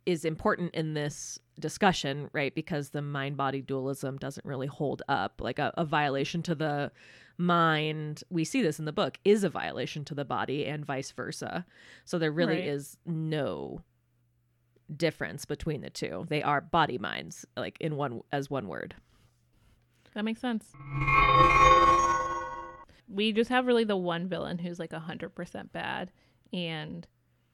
[0.06, 2.54] is important in this discussion, right?
[2.54, 5.40] Because the mind body dualism doesn't really hold up.
[5.40, 6.92] Like a, a, violation to the
[7.38, 11.12] mind, we see this in the book, is a violation to the body and vice
[11.12, 11.66] versa.
[12.04, 12.68] So there really right.
[12.68, 13.82] is no
[14.94, 16.26] difference between the two.
[16.28, 18.96] They are body minds, like in one as one word.
[20.14, 20.74] That makes sense
[23.14, 26.12] we just have really the one villain who's like 100% bad
[26.52, 27.08] and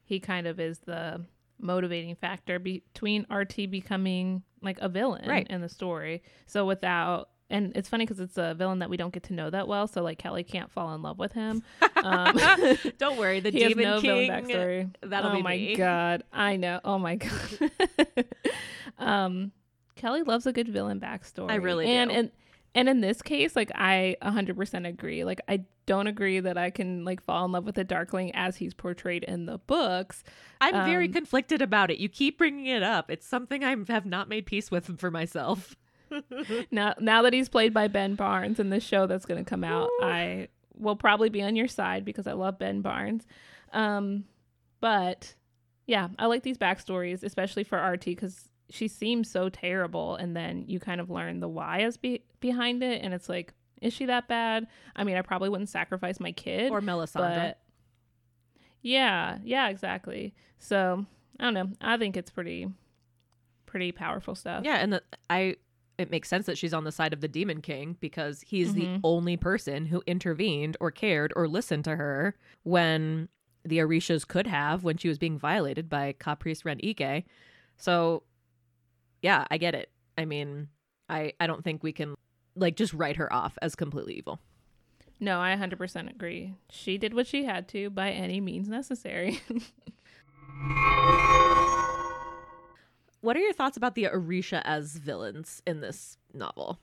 [0.05, 1.25] he kind of is the
[1.59, 5.47] motivating factor between Arti becoming like a villain right.
[5.49, 6.23] in the story.
[6.45, 9.49] So without and it's funny because it's a villain that we don't get to know
[9.49, 9.87] that well.
[9.87, 11.63] So like Kelly can't fall in love with him.
[11.95, 12.39] Um,
[12.97, 14.29] don't worry, the demon no king.
[14.29, 14.93] Backstory.
[15.01, 15.75] That'll be oh be my me.
[15.75, 16.79] god, I know.
[16.83, 17.71] Oh my god.
[18.99, 19.51] um,
[19.95, 21.51] Kelly loves a good villain backstory.
[21.51, 22.15] I really and, do.
[22.15, 22.31] And and
[22.75, 25.23] in this case, like I 100% agree.
[25.23, 28.57] Like I don't agree that I can like fall in love with a darkling as
[28.57, 30.23] he's portrayed in the books.
[30.61, 31.97] I'm um, very conflicted about it.
[31.97, 33.09] You keep bringing it up.
[33.09, 35.75] It's something I have not made peace with for myself.
[36.71, 39.63] now now that he's played by Ben Barnes in the show that's going to come
[39.63, 40.05] out, Ooh.
[40.05, 43.25] I will probably be on your side because I love Ben Barnes.
[43.73, 44.25] Um
[44.79, 45.33] but
[45.87, 50.65] yeah, I like these backstories, especially for Arti because she seems so terrible and then
[50.67, 54.05] you kind of learn the why as be- behind it and it's like is she
[54.07, 54.67] that bad?
[54.95, 57.55] I mean i probably wouldn't sacrifice my kid or melisandre.
[58.81, 60.33] yeah yeah exactly.
[60.57, 61.05] So
[61.39, 61.69] i don't know.
[61.81, 62.67] I think it's pretty
[63.65, 64.63] pretty powerful stuff.
[64.65, 65.55] Yeah and the, i
[65.97, 68.79] it makes sense that she's on the side of the demon king because he's mm-hmm.
[68.93, 73.27] the only person who intervened or cared or listened to her when
[73.65, 77.25] the orishas could have when she was being violated by Ka priest ren ike
[77.75, 78.23] so
[79.21, 79.89] yeah, I get it.
[80.17, 80.67] I mean,
[81.07, 82.15] I I don't think we can
[82.59, 84.39] like just write her off as completely evil.
[85.19, 86.53] No, I 100% agree.
[86.69, 89.41] She did what she had to by any means necessary.
[93.21, 96.79] what are your thoughts about the Orisha as villains in this novel?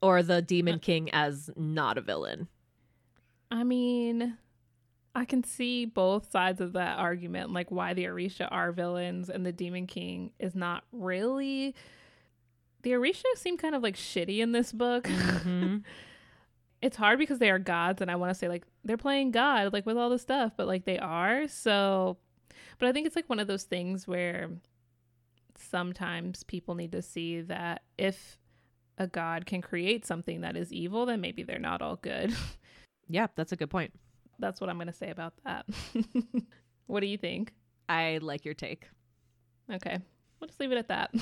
[0.00, 2.46] Or the Demon uh, King as not a villain?
[3.50, 4.36] I mean,
[5.14, 9.44] I can see both sides of that argument, like why the Orisha are villains and
[9.44, 11.74] the Demon King is not really.
[12.84, 15.04] The Orisha seem kind of like shitty in this book.
[15.04, 15.78] Mm-hmm.
[16.82, 19.72] it's hard because they are gods, and I want to say like they're playing God,
[19.72, 21.48] like with all the stuff, but like they are.
[21.48, 22.18] So,
[22.78, 24.50] but I think it's like one of those things where
[25.56, 28.38] sometimes people need to see that if
[28.98, 32.32] a god can create something that is evil, then maybe they're not all good.
[33.08, 33.92] yeah, that's a good point
[34.38, 35.66] that's what I'm going to say about that.
[36.86, 37.52] what do you think?
[37.88, 38.88] I like your take.
[39.72, 39.98] Okay.
[40.40, 41.14] We'll just leave it at that.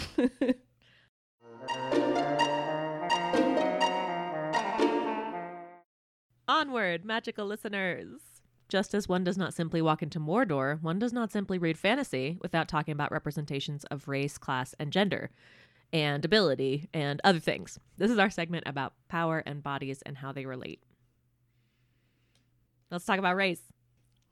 [6.48, 8.20] Onward, magical listeners.
[8.68, 12.38] Just as one does not simply walk into Mordor, one does not simply read fantasy
[12.40, 15.30] without talking about representations of race, class, and gender,
[15.92, 17.78] and ability, and other things.
[17.98, 20.82] This is our segment about power and bodies and how they relate.
[22.90, 23.62] Let's talk about race.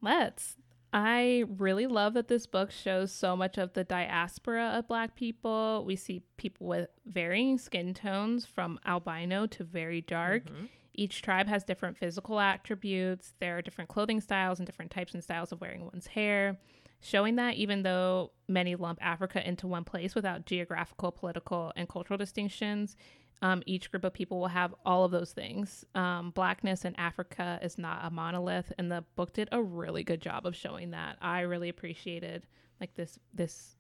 [0.01, 0.57] Let's.
[0.93, 5.85] I really love that this book shows so much of the diaspora of Black people.
[5.87, 10.47] We see people with varying skin tones from albino to very dark.
[10.47, 10.65] Mm-hmm.
[10.95, 13.35] Each tribe has different physical attributes.
[13.39, 16.59] There are different clothing styles and different types and styles of wearing one's hair.
[17.01, 22.19] showing that even though many lump Africa into one place without geographical, political, and cultural
[22.19, 22.97] distinctions,
[23.43, 25.85] um, each group of people will have all of those things.
[25.95, 30.21] Um, blackness in Africa is not a monolith, and the book did a really good
[30.21, 31.17] job of showing that.
[31.23, 32.47] I really appreciated
[32.81, 33.77] like this this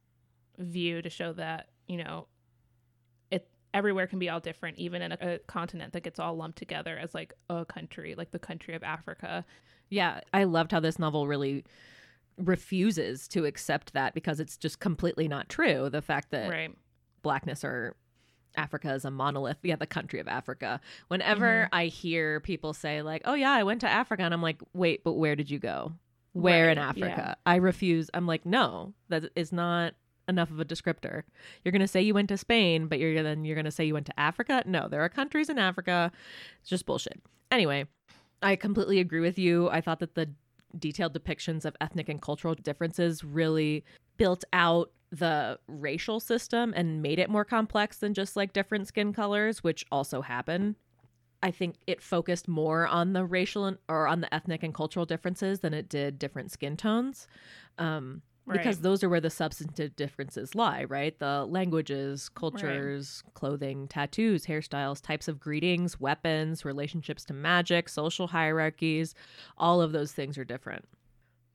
[0.58, 2.26] view to show that you know
[3.30, 6.58] it everywhere can be all different, even in a, a continent that gets all lumped
[6.58, 9.44] together as like a country, like the country of Africa.
[9.90, 11.64] Yeah, I loved how this novel really
[12.38, 15.90] refuses to accept that because it's just completely not true.
[15.90, 16.74] The fact that right.
[17.22, 17.96] blackness or
[18.57, 19.59] Africa is a monolith.
[19.62, 20.80] Yeah, the country of Africa.
[21.09, 21.74] Whenever mm-hmm.
[21.74, 25.05] I hear people say, like, oh, yeah, I went to Africa, and I'm like, wait,
[25.05, 25.92] but where did you go?
[26.32, 27.14] Where right, in Africa?
[27.16, 27.34] Yeah.
[27.46, 28.11] I refuse.
[28.14, 29.94] I'm like, no, that is not
[30.28, 31.24] enough of a descriptor.
[31.64, 33.84] You're going to say you went to Spain, but you're then you're going to say
[33.84, 34.62] you went to Africa?
[34.64, 36.12] No, there are countries in Africa.
[36.61, 37.20] It's just bullshit.
[37.51, 37.86] Anyway,
[38.42, 39.68] I completely agree with you.
[39.70, 40.30] I thought that the
[40.78, 43.84] detailed depictions of ethnic and cultural differences really
[44.16, 49.12] built out the racial system and made it more complex than just like different skin
[49.12, 50.76] colors, which also happen.
[51.42, 55.06] I think it focused more on the racial and, or on the ethnic and cultural
[55.06, 57.26] differences than it did different skin tones.
[57.78, 58.58] Um, right.
[58.58, 61.18] Because those are where the substantive differences lie, right?
[61.18, 63.34] The languages, cultures, right.
[63.34, 69.14] clothing, tattoos, hairstyles, types of greetings, weapons, relationships to magic, social hierarchies,
[69.56, 70.84] all of those things are different.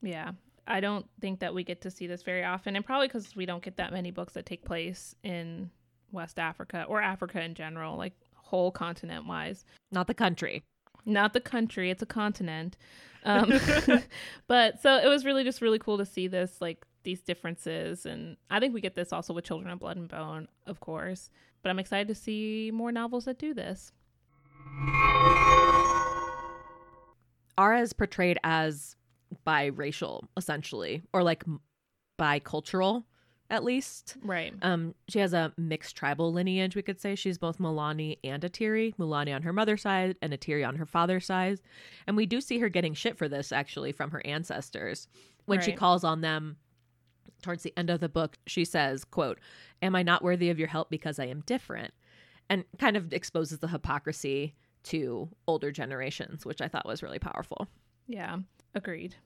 [0.02, 0.32] Yeah.
[0.66, 3.46] I don't think that we get to see this very often, and probably because we
[3.46, 5.70] don't get that many books that take place in
[6.12, 9.64] West Africa or Africa in general, like whole continent wise.
[9.92, 10.62] Not the country.
[11.04, 12.76] Not the country, it's a continent.
[13.26, 13.58] Um,
[14.46, 18.06] but so it was really just really cool to see this, like these differences.
[18.06, 21.28] And I think we get this also with Children of Blood and Bone, of course.
[21.60, 23.90] But I'm excited to see more novels that do this.
[27.58, 28.94] Ara is portrayed as
[29.46, 31.44] biracial essentially or like
[32.18, 33.04] bicultural
[33.50, 34.16] at least.
[34.22, 34.52] Right.
[34.62, 37.14] Um, she has a mixed tribal lineage, we could say.
[37.14, 38.94] She's both Mulani and Atiri.
[38.96, 41.60] Mulani on her mother's side and Atiri on her father's side.
[42.06, 45.06] And we do see her getting shit for this actually from her ancestors.
[45.44, 45.64] When right.
[45.64, 46.56] she calls on them
[47.42, 49.38] towards the end of the book, she says, quote,
[49.80, 51.92] Am I not worthy of your help because I am different?
[52.50, 54.54] And kind of exposes the hypocrisy
[54.84, 57.68] to older generations, which I thought was really powerful.
[58.08, 58.38] Yeah.
[58.76, 59.16] Agreed.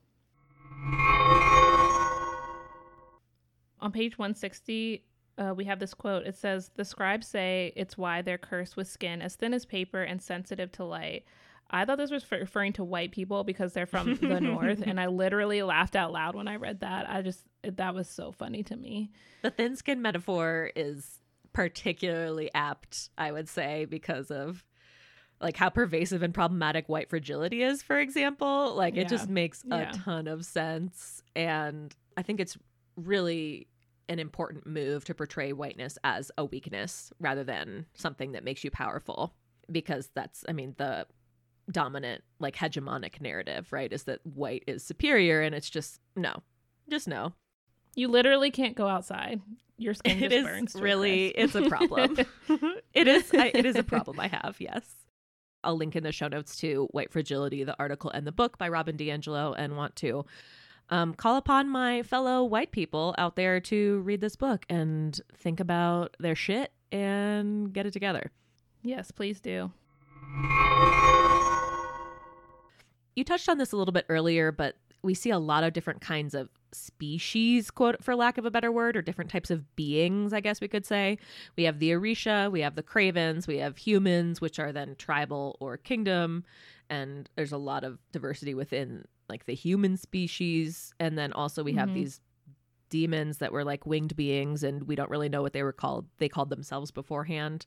[3.81, 5.05] On page 160,
[5.39, 6.25] uh, we have this quote.
[6.25, 10.03] It says, The scribes say it's why they're cursed with skin as thin as paper
[10.03, 11.25] and sensitive to light.
[11.69, 15.07] I thought this was referring to white people because they're from the north, and I
[15.07, 17.11] literally laughed out loud when I read that.
[17.11, 19.11] I just, that was so funny to me.
[19.43, 21.19] The thin skin metaphor is
[21.53, 24.65] particularly apt, I would say, because of
[25.41, 28.75] like how pervasive and problematic white fragility is, for example.
[28.75, 29.03] Like yeah.
[29.03, 29.91] it just makes yeah.
[29.91, 31.23] a ton of sense.
[31.35, 32.59] And I think it's
[32.97, 33.67] really
[34.09, 38.71] an important move to portray whiteness as a weakness rather than something that makes you
[38.71, 39.35] powerful.
[39.71, 41.07] Because that's, I mean, the
[41.71, 43.91] dominant, like hegemonic narrative, right?
[43.93, 45.41] Is that white is superior.
[45.41, 46.43] And it's just, no,
[46.89, 47.33] just no.
[47.95, 49.41] You literally can't go outside.
[49.79, 50.75] Your skin it is.
[50.75, 52.19] Really, it's a problem.
[52.93, 53.31] it is.
[53.33, 54.57] I, it is a problem I have.
[54.59, 54.85] Yes.
[55.63, 58.69] I'll link in the show notes to White Fragility, the article and the book by
[58.69, 60.25] Robin DiAngelo, and want to
[60.91, 65.61] um, call upon my fellow white people out there to read this book and think
[65.61, 68.31] about their shit and get it together.
[68.83, 69.71] Yes, please do.
[73.15, 76.01] You touched on this a little bit earlier, but we see a lot of different
[76.01, 80.33] kinds of species, quote, for lack of a better word, or different types of beings,
[80.33, 81.19] I guess we could say.
[81.57, 85.57] We have the Orisha, we have the Cravens, we have humans, which are then tribal
[85.61, 86.45] or kingdom,
[86.89, 90.93] and there's a lot of diversity within like the human species.
[90.99, 91.99] And then also we have mm-hmm.
[91.99, 92.21] these
[92.89, 96.07] demons that were like winged beings, and we don't really know what they were called.
[96.19, 97.67] They called themselves beforehand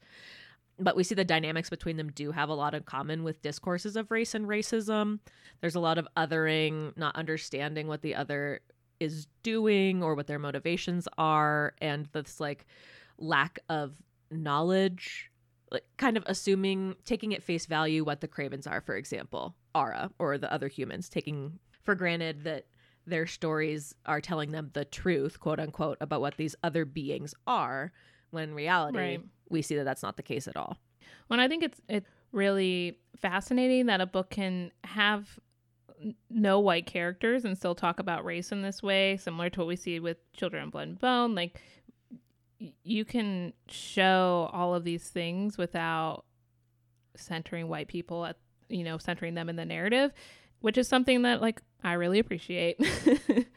[0.79, 3.95] but we see the dynamics between them do have a lot in common with discourses
[3.95, 5.19] of race and racism.
[5.61, 8.61] There's a lot of othering, not understanding what the other
[9.03, 12.65] is doing or what their motivations are and this like
[13.17, 13.93] lack of
[14.31, 15.29] knowledge
[15.71, 20.09] like kind of assuming taking at face value what the cravens are for example ara
[20.17, 22.65] or the other humans taking for granted that
[23.05, 27.91] their stories are telling them the truth quote unquote about what these other beings are
[28.31, 29.21] when in reality right.
[29.49, 30.77] we see that that's not the case at all
[31.27, 35.39] when i think it's it's really fascinating that a book can have
[36.29, 39.75] no white characters and still talk about race in this way, similar to what we
[39.75, 41.35] see with Children of Blood and Bone.
[41.35, 41.59] Like,
[42.83, 46.25] you can show all of these things without
[47.15, 48.37] centering white people at,
[48.69, 50.11] you know, centering them in the narrative,
[50.61, 52.79] which is something that, like, I really appreciate.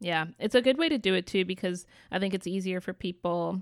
[0.00, 2.94] Yeah, it's a good way to do it too because I think it's easier for
[2.94, 3.60] people,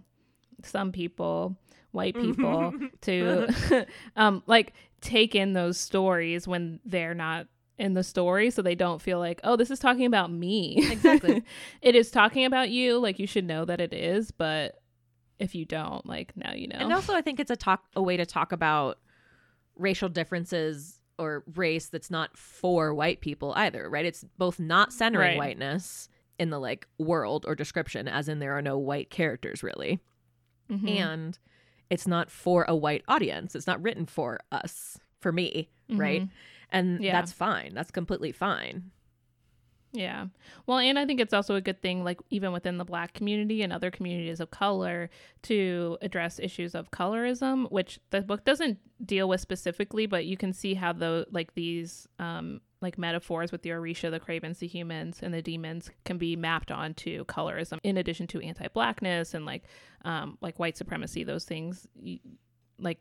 [0.62, 1.56] some people,
[1.90, 7.48] white people, to um like take in those stories when they're not
[7.78, 10.76] in the story so they don't feel like, oh, this is talking about me.
[10.90, 11.44] Exactly.
[11.82, 12.98] it is talking about you.
[12.98, 14.80] Like you should know that it is, but
[15.38, 16.76] if you don't, like now you know.
[16.78, 18.98] And also I think it's a talk a way to talk about
[19.76, 24.04] racial differences or race that's not for white people either, right?
[24.04, 25.38] It's both not centering right.
[25.38, 26.08] whiteness
[26.38, 30.00] in the like world or description as in there are no white characters really.
[30.70, 30.88] Mm-hmm.
[30.88, 31.38] And
[31.90, 33.54] it's not for a white audience.
[33.54, 36.00] It's not written for us, for me, mm-hmm.
[36.00, 36.28] right?
[36.70, 37.12] And yeah.
[37.12, 37.74] that's fine.
[37.74, 38.90] That's completely fine.
[39.92, 40.26] Yeah.
[40.66, 43.62] Well, and I think it's also a good thing, like even within the black community
[43.62, 45.08] and other communities of color,
[45.44, 50.52] to address issues of colorism, which the book doesn't deal with specifically, but you can
[50.52, 55.20] see how the like these um like metaphors with the Orisha, the Cravens, the humans,
[55.22, 59.64] and the demons can be mapped onto colorism in addition to anti-blackness and like
[60.04, 61.88] um like white supremacy, those things
[62.78, 62.98] like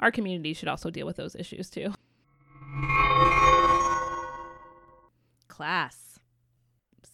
[0.00, 1.92] our community should also deal with those issues too.
[5.48, 6.18] Class.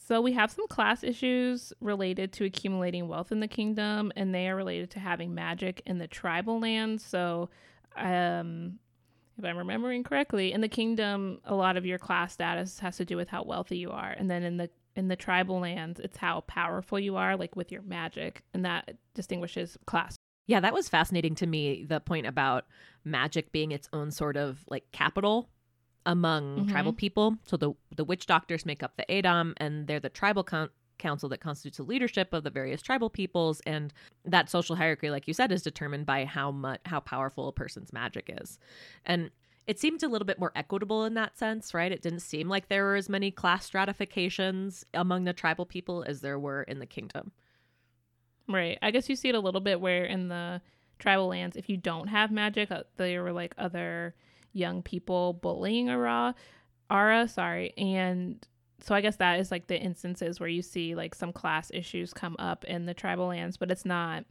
[0.09, 4.49] So we have some class issues related to accumulating wealth in the kingdom, and they
[4.49, 7.05] are related to having magic in the tribal lands.
[7.05, 7.51] So,
[7.97, 8.79] um,
[9.37, 13.05] if I'm remembering correctly, in the kingdom, a lot of your class status has to
[13.05, 16.17] do with how wealthy you are, and then in the in the tribal lands, it's
[16.17, 20.18] how powerful you are, like with your magic, and that distinguishes class.
[20.49, 21.85] Yeah, that was fascinating to me.
[21.85, 22.65] The point about
[23.05, 25.51] magic being its own sort of like capital
[26.07, 26.71] among mm-hmm.
[26.71, 27.37] tribal people.
[27.45, 31.29] So the the witch doctors make up the Adam, and they're the tribal con- council
[31.29, 33.61] that constitutes the leadership of the various tribal peoples.
[33.67, 33.93] And
[34.25, 37.93] that social hierarchy, like you said, is determined by how much how powerful a person's
[37.93, 38.59] magic is.
[39.05, 39.31] And
[39.67, 41.93] it seemed a little bit more equitable in that sense, right?
[41.93, 46.23] It didn't seem like there were as many class stratifications among the tribal people as
[46.23, 47.33] there were in the kingdom.
[48.49, 48.79] Right.
[48.81, 50.61] I guess you see it a little bit where in the
[50.99, 54.15] tribal lands, if you don't have magic, uh, there were like other
[54.53, 56.35] young people bullying Ara,
[56.91, 58.45] Ara, sorry, and
[58.81, 62.13] so I guess that is like the instances where you see like some class issues
[62.13, 64.25] come up in the tribal lands, but it's not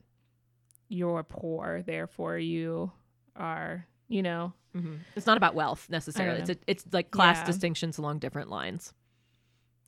[0.90, 2.92] you're poor, therefore you
[3.36, 4.54] are, you know.
[4.76, 4.96] Mm-hmm.
[5.16, 6.42] It's not about wealth necessarily.
[6.42, 7.46] It's a, it's like class yeah.
[7.46, 8.94] distinctions along different lines.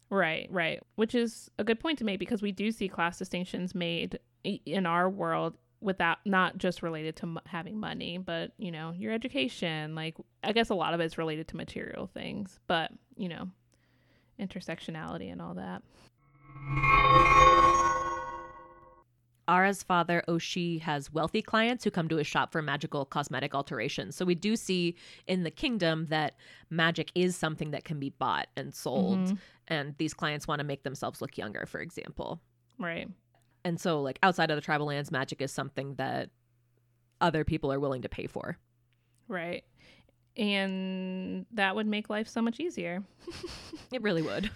[0.09, 0.81] Right, right.
[0.95, 4.85] Which is a good point to make because we do see class distinctions made in
[4.85, 9.95] our world without not just related to m- having money, but you know, your education.
[9.95, 13.49] Like, I guess a lot of it's related to material things, but you know,
[14.39, 15.83] intersectionality and all that.
[19.49, 24.15] Ara's father, Oshie, has wealthy clients who come to his shop for magical cosmetic alterations.
[24.15, 24.95] So we do see
[25.25, 26.35] in the kingdom that
[26.69, 29.17] magic is something that can be bought and sold.
[29.17, 29.35] Mm-hmm.
[29.67, 32.39] And these clients want to make themselves look younger, for example.
[32.77, 33.09] Right.
[33.65, 36.29] And so, like, outside of the tribal lands, magic is something that
[37.19, 38.55] other people are willing to pay for.
[39.27, 39.63] Right.
[40.37, 43.03] And that would make life so much easier.
[43.91, 44.51] it really would.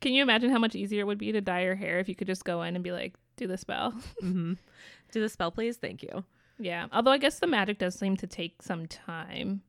[0.00, 2.14] Can you imagine how much easier it would be to dye your hair if you
[2.14, 3.92] could just go in and be like, do the spell?
[4.22, 4.54] Mm-hmm.
[5.12, 5.76] Do the spell, please.
[5.76, 6.24] Thank you.
[6.58, 6.86] Yeah.
[6.92, 9.62] Although I guess the magic does seem to take some time.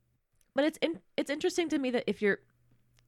[0.55, 2.39] But it's in, it's interesting to me that if you're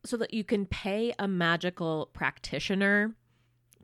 [0.06, 3.16] so that you can pay a magical practitioner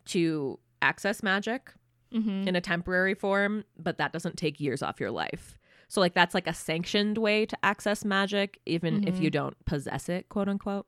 [0.06, 1.74] to access magic
[2.14, 2.48] mm-hmm.
[2.48, 5.58] in a temporary form, but that doesn't take years off your life.
[5.88, 9.08] So like that's like a sanctioned way to access magic even mm-hmm.
[9.08, 10.86] if you don't possess it, quote unquote.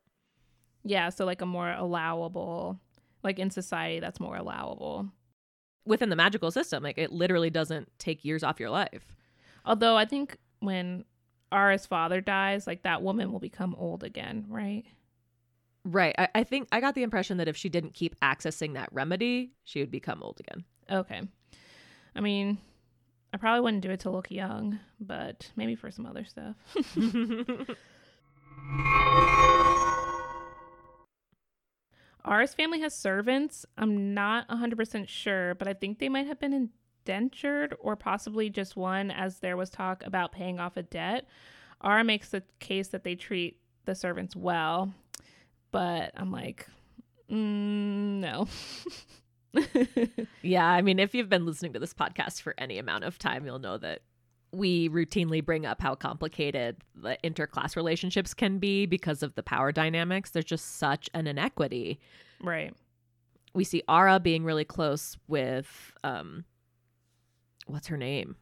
[0.83, 2.79] Yeah, so like a more allowable
[3.23, 5.09] like in society that's more allowable.
[5.87, 9.15] Within the magical system, like it literally doesn't take years off your life.
[9.65, 11.05] Although I think when
[11.51, 14.83] Ara's father dies, like that woman will become old again, right?
[15.85, 16.13] Right.
[16.17, 19.51] I, I think I got the impression that if she didn't keep accessing that remedy,
[19.63, 20.65] she would become old again.
[20.91, 21.21] Okay.
[22.15, 22.57] I mean,
[23.33, 26.55] I probably wouldn't do it to look young, but maybe for some other stuff.
[32.27, 33.65] Ara's family has servants.
[33.77, 36.69] I'm not 100% sure, but I think they might have been
[37.05, 41.27] indentured or possibly just one, as there was talk about paying off a debt.
[41.81, 44.93] R makes the case that they treat the servants well
[45.71, 46.67] but I'm like,
[47.29, 48.47] mm, no.
[50.41, 53.45] yeah, I mean, if you've been listening to this podcast for any amount of time,
[53.45, 54.01] you'll know that
[54.57, 59.71] we routinely bring up how complicated the interclass relationships can be because of the power
[59.71, 60.31] dynamics.
[60.31, 61.99] There's just such an inequity.
[62.41, 62.73] Right.
[63.53, 66.45] We see Ara being really close with um
[67.67, 68.35] what's her name?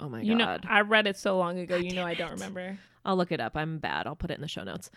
[0.00, 0.64] Oh my you god.
[0.64, 2.78] Know, I read it so long ago, god you know I don't remember.
[3.04, 3.56] I'll look it up.
[3.56, 4.06] I'm bad.
[4.06, 4.90] I'll put it in the show notes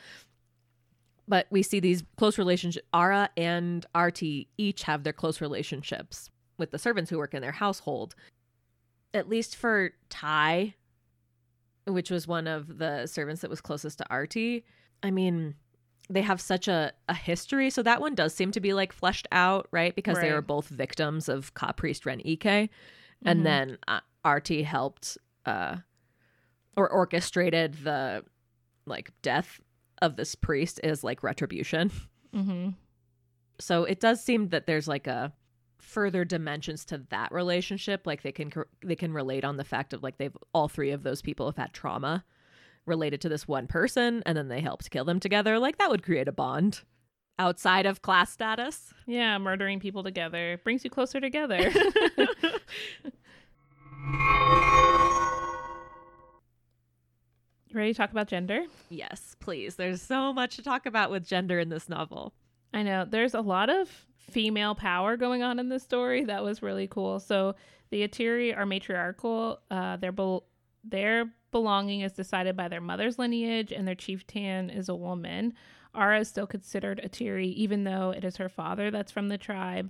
[1.28, 2.86] but we see these close relationships.
[2.94, 7.52] Ara and Arti each have their close relationships with the servants who work in their
[7.52, 8.16] household.
[9.16, 10.76] At least for Ty,
[11.88, 14.66] which was one of the servants that was closest to Arti.
[15.02, 15.56] I mean,
[16.10, 17.70] they have such a, a history.
[17.70, 19.96] So that one does seem to be like fleshed out, right?
[19.96, 20.28] Because right.
[20.28, 22.42] they were both victims of Ka Priest Ren Ike.
[22.44, 23.28] Mm-hmm.
[23.28, 25.78] And then uh, Arti helped uh,
[26.76, 28.24] or orchestrated the
[28.86, 29.60] like death
[30.02, 31.90] of this priest is like retribution.
[32.36, 32.70] Mm-hmm.
[33.60, 35.32] So it does seem that there's like a
[35.86, 38.06] further dimensions to that relationship.
[38.06, 38.52] Like they can
[38.84, 41.58] they can relate on the fact of like they've all three of those people have
[41.58, 42.26] had trauma
[42.86, 45.60] related to this one person, and then they helped kill them together.
[45.60, 46.82] Like that would create a bond
[47.38, 48.94] outside of class status.
[49.06, 51.58] Yeah, murdering people together brings you closer together.
[57.74, 58.64] Ready to talk about gender?
[58.90, 59.76] Yes, please.
[59.76, 62.34] There's so much to talk about with gender in this novel.
[62.74, 63.06] I know.
[63.06, 66.24] There's a lot of female power going on in this story.
[66.26, 67.20] That was really cool.
[67.20, 67.56] So
[67.90, 69.60] the Atiri are matriarchal.
[69.70, 70.40] Uh, their be-
[70.84, 75.54] their belonging is decided by their mother's lineage, and their chieftain is a woman.
[75.94, 79.90] Ara is still considered Atiri, even though it is her father that's from the tribe.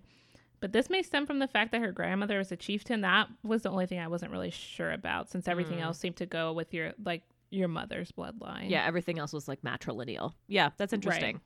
[0.60, 3.02] But this may stem from the fact that her grandmother was a chieftain.
[3.02, 5.84] That was the only thing I wasn't really sure about, since everything mm.
[5.84, 8.70] else seemed to go with your like your mother's bloodline.
[8.70, 10.34] Yeah, everything else was like matrilineal.
[10.48, 11.36] Yeah, that's interesting.
[11.36, 11.42] Right.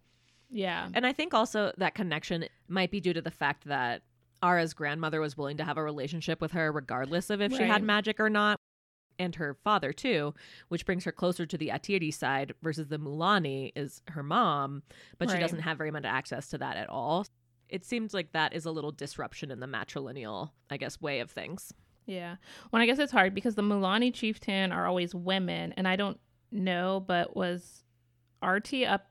[0.49, 0.89] Yeah.
[0.93, 4.01] And I think also that connection might be due to the fact that
[4.41, 7.57] Ara's grandmother was willing to have a relationship with her regardless of if right.
[7.57, 8.59] she had magic or not.
[9.19, 10.33] And her father too,
[10.69, 14.81] which brings her closer to the Atiri side versus the Mulani is her mom,
[15.17, 15.35] but right.
[15.35, 17.25] she doesn't have very much access to that at all.
[17.67, 21.29] It seems like that is a little disruption in the matrilineal, I guess, way of
[21.29, 21.73] things.
[22.05, 22.37] Yeah.
[22.71, 26.19] Well, I guess it's hard because the Mulani chieftain are always women, and I don't
[26.51, 27.83] know, but was
[28.41, 29.05] Arti up?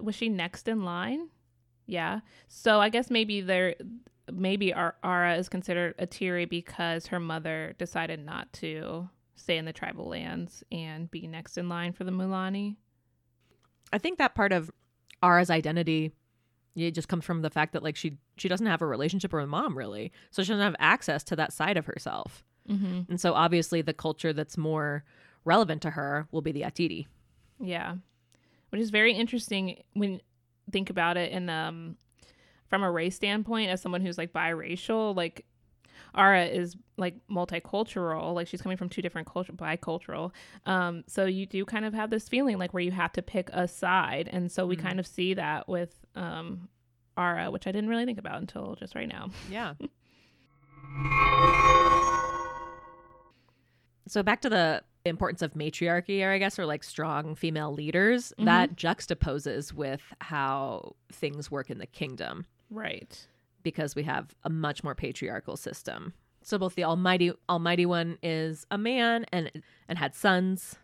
[0.00, 1.28] Was she next in line?
[1.86, 2.20] Yeah.
[2.48, 3.74] So I guess maybe there,
[4.32, 10.08] maybe Ara is considered Atiri because her mother decided not to stay in the tribal
[10.08, 12.76] lands and be next in line for the Mulani.
[13.92, 14.70] I think that part of
[15.22, 16.12] Ara's identity
[16.74, 19.40] it just comes from the fact that like she she doesn't have a relationship with
[19.40, 23.00] her mom really so she doesn't have access to that side of herself mm-hmm.
[23.08, 25.04] and so obviously the culture that's more
[25.44, 27.06] relevant to her will be the atiri
[27.60, 27.96] yeah
[28.72, 30.20] which is very interesting when
[30.70, 31.96] think about it in um
[32.68, 35.44] from a race standpoint as someone who's like biracial like
[36.14, 40.32] Ara is like multicultural, like she's coming from two different culture, bicultural.
[40.66, 43.48] Um, so you do kind of have this feeling like where you have to pick
[43.52, 44.86] a side, and so we mm-hmm.
[44.86, 46.68] kind of see that with um,
[47.16, 49.30] Ara, which I didn't really think about until just right now.
[49.50, 49.74] Yeah.
[54.06, 58.30] so back to the importance of matriarchy, or I guess, or like strong female leaders,
[58.30, 58.44] mm-hmm.
[58.44, 62.46] that juxtaposes with how things work in the kingdom.
[62.70, 63.26] Right
[63.62, 66.12] because we have a much more patriarchal system.
[66.42, 69.50] So both the Almighty Almighty One is a man and
[69.88, 70.76] and had sons,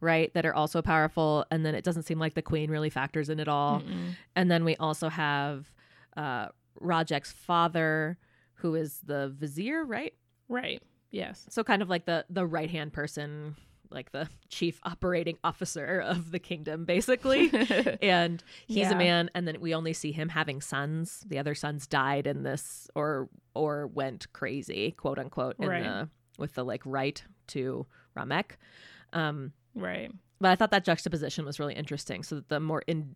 [0.00, 1.44] right, that are also powerful.
[1.50, 3.80] And then it doesn't seem like the Queen really factors in at all.
[3.80, 4.14] Mm-mm.
[4.36, 5.72] And then we also have
[6.16, 6.48] uh,
[6.80, 8.18] Rudjek's father,
[8.54, 10.14] who is the Vizier, right?
[10.48, 10.80] Right.
[11.12, 11.46] Yes.
[11.48, 13.54] So kind of like the the right hand person
[13.92, 17.50] like the chief operating officer of the kingdom, basically.
[18.02, 18.92] and he's yeah.
[18.92, 21.24] a man, and then we only see him having sons.
[21.26, 25.84] The other sons died in this, or or went crazy, quote unquote, in right.
[25.84, 26.08] the
[26.38, 27.86] with the like right to
[28.16, 28.52] Ramek.
[29.12, 30.10] Um, right.
[30.40, 32.22] But I thought that juxtaposition was really interesting.
[32.22, 33.14] So that the more in-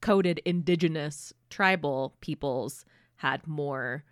[0.00, 2.84] coded indigenous tribal peoples
[3.16, 4.04] had more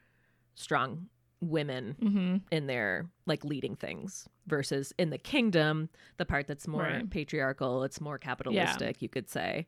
[0.54, 1.06] strong
[1.42, 2.36] women mm-hmm.
[2.52, 7.10] in their like leading things versus in the kingdom the part that's more right.
[7.10, 9.00] patriarchal it's more capitalistic yeah.
[9.00, 9.66] you could say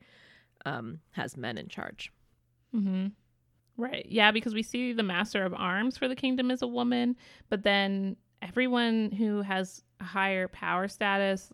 [0.66, 2.12] um, has men in charge
[2.74, 3.08] mm-hmm.
[3.76, 7.16] right yeah because we see the master of arms for the kingdom is a woman
[7.50, 11.52] but then everyone who has higher power status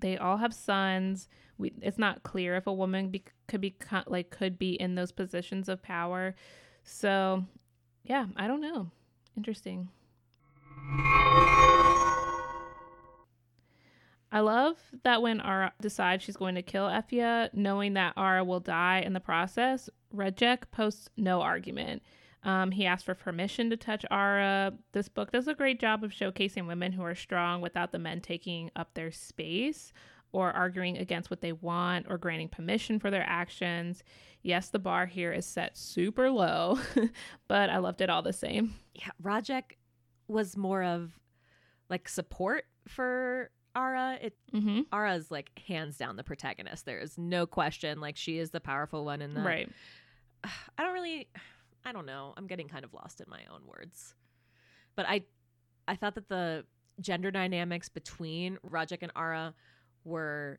[0.00, 3.74] they all have sons we, it's not clear if a woman be, could be
[4.06, 6.34] like could be in those positions of power
[6.84, 7.42] so
[8.04, 8.90] yeah i don't know
[9.36, 9.88] Interesting.
[14.34, 18.60] I love that when Ara decides she's going to kill Efiya, knowing that Ara will
[18.60, 22.02] die in the process, Rudjek posts no argument.
[22.42, 24.72] Um, he asks for permission to touch Ara.
[24.92, 28.20] This book does a great job of showcasing women who are strong without the men
[28.20, 29.92] taking up their space
[30.32, 34.02] or arguing against what they want or granting permission for their actions.
[34.42, 36.78] Yes, the bar here is set super low,
[37.48, 38.74] but I loved it all the same.
[38.94, 39.76] Yeah, Rudjek
[40.26, 41.12] was more of
[41.88, 44.18] like support for Ara.
[44.20, 44.80] It Mm-hmm.
[44.92, 46.84] Ara's like hands down the protagonist.
[46.86, 48.00] There is no question.
[48.00, 49.40] Like she is the powerful one in the.
[49.40, 49.68] Right.
[50.44, 51.28] I don't really.
[51.84, 52.32] I don't know.
[52.36, 54.14] I'm getting kind of lost in my own words,
[54.94, 55.22] but I,
[55.88, 56.64] I thought that the
[57.00, 59.52] gender dynamics between Rudjek and Ara
[60.04, 60.58] were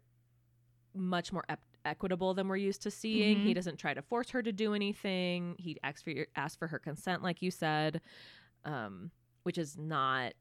[0.94, 3.40] much more ep- equitable than we're used to seeing.
[3.40, 3.44] Mhm.
[3.46, 5.56] He doesn't try to force her to do anything.
[5.60, 8.00] He asks for your, asks for her consent, like you said,
[8.64, 9.12] um,
[9.44, 10.34] which is not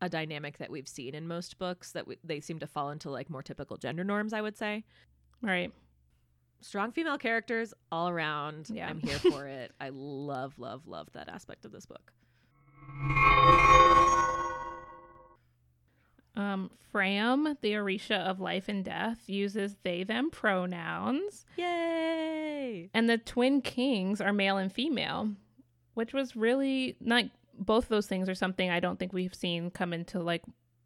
[0.00, 1.92] a dynamic that we've seen in most books.
[1.92, 4.32] That we, they seem to fall into like more typical gender norms.
[4.32, 4.84] I would say
[5.42, 5.72] Right.
[6.62, 8.70] strong female characters all around.
[8.70, 8.88] Yeah.
[8.88, 9.72] I'm here for it.
[9.80, 12.12] I love, love, love that aspect of this book.
[16.36, 22.90] Um, Fram, the Orisha of life and death, uses they them pronouns, Yay!
[22.94, 25.30] and the twin kings are male and female,
[25.94, 29.92] which was really like both those things are something I don't think we've seen come
[29.92, 30.42] into like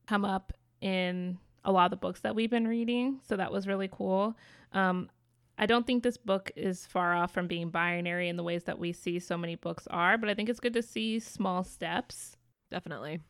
[0.07, 3.21] come up in a lot of the books that we've been reading.
[3.27, 4.37] So that was really cool.
[4.73, 5.09] Um,
[5.57, 8.79] I don't think this book is far off from being binary in the ways that
[8.79, 12.37] we see so many books are, but I think it's good to see small steps
[12.75, 13.21] Definitely.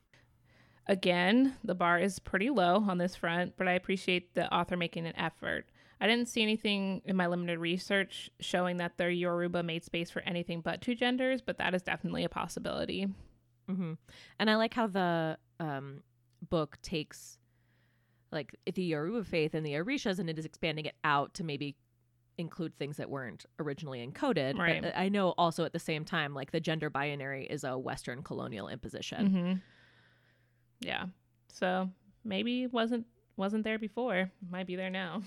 [0.86, 5.06] Again, the bar is pretty low on this front, but I appreciate the author making
[5.06, 5.66] an effort.
[6.00, 10.20] I didn't see anything in my limited research showing that their Yoruba made space for
[10.22, 13.08] anything but two genders, but that is definitely a possibility.
[13.68, 13.94] hmm
[14.38, 16.02] And I like how the um,
[16.50, 17.38] book takes
[18.30, 21.76] like the Yoruba faith and the Orishas and it is expanding it out to maybe
[22.36, 24.58] include things that weren't originally encoded.
[24.58, 24.82] Right.
[24.82, 28.22] But I know also at the same time, like the gender binary is a Western
[28.22, 29.62] colonial imposition.
[30.84, 31.06] Yeah.
[31.48, 31.88] So
[32.24, 33.06] maybe wasn't
[33.36, 34.30] wasn't there before.
[34.50, 35.22] Might be there now.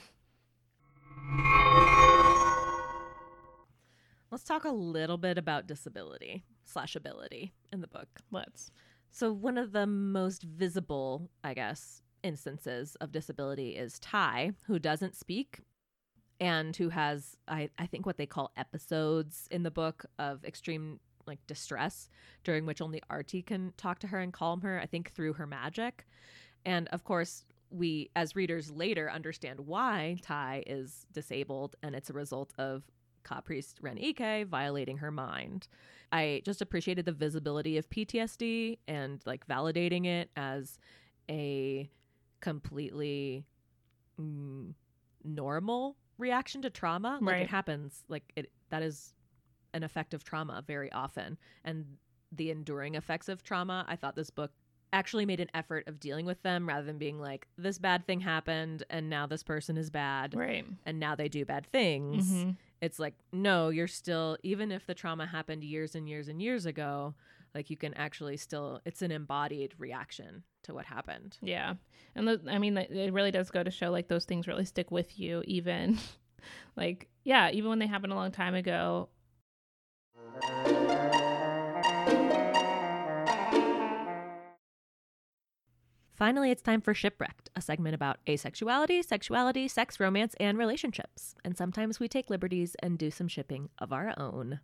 [4.30, 8.08] Let's talk a little bit about disability slash ability in the book.
[8.30, 8.72] Let's.
[9.10, 15.16] So, one of the most visible, I guess, instances of disability is Ty, who doesn't
[15.16, 15.62] speak
[16.40, 21.00] and who has, I, I think, what they call episodes in the book of extreme
[21.28, 22.10] like distress,
[22.44, 25.46] during which only Arti can talk to her and calm her, I think, through her
[25.48, 26.06] magic.
[26.66, 32.14] And of course, we as readers later understand why Ty is disabled, and it's a
[32.14, 32.84] result of
[33.24, 35.68] Ka priest Ren Ike violating her mind.
[36.14, 40.80] I just appreciated the visibility of PTSD and like validating it as
[41.30, 41.90] a
[42.40, 43.46] completely
[44.20, 44.74] mm,
[45.26, 47.20] normal reaction to trauma.
[47.22, 47.42] Like Right.
[47.42, 48.04] it happens.
[48.08, 49.14] Like it that is
[49.78, 51.86] an effect of trauma very often, and
[52.32, 53.86] the enduring effects of trauma.
[53.88, 54.52] I thought this book
[54.92, 58.20] actually made an effort of dealing with them rather than being like this bad thing
[58.22, 60.66] happened and now this person is bad Right.
[60.86, 64.94] and now they do bad things hmm it's like no you're still even if the
[64.94, 67.16] trauma happened years and years and years ago
[67.54, 71.74] like you can actually still it's an embodied reaction to what happened Yeah.
[72.16, 74.90] And the, I mean, it really does go to show like those things really stick
[74.92, 75.98] with you, even
[76.78, 79.10] like, yeah, even when they happened a long time ago.
[86.18, 91.56] Finally it's time for shipwrecked a segment about asexuality sexuality sex romance and relationships and
[91.56, 94.60] sometimes we take liberties and do some shipping of our own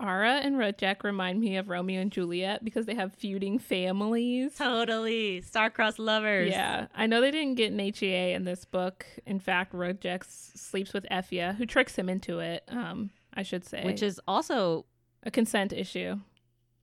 [0.00, 4.56] Ara and Rudjek remind me of Romeo and Juliet because they have feuding families.
[4.56, 9.06] totally star-crossed lovers Yeah, I know they didn't get an HEA in this book.
[9.26, 12.64] In fact, Rudjek s- sleeps with Efiya, who tricks him into it.
[12.68, 14.86] Um, I should say, which is also
[15.22, 16.16] a consent issue.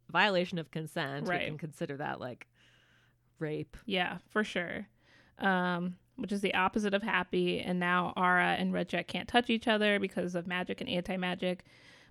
[0.10, 1.42] violation of consent Right.
[1.42, 2.48] we can consider that like
[3.40, 4.88] rape Yeah, for sure.
[5.38, 7.60] Um, which is the opposite of happy.
[7.62, 11.66] And now Ara and Rudjek can't touch each other because of magic and anti magic.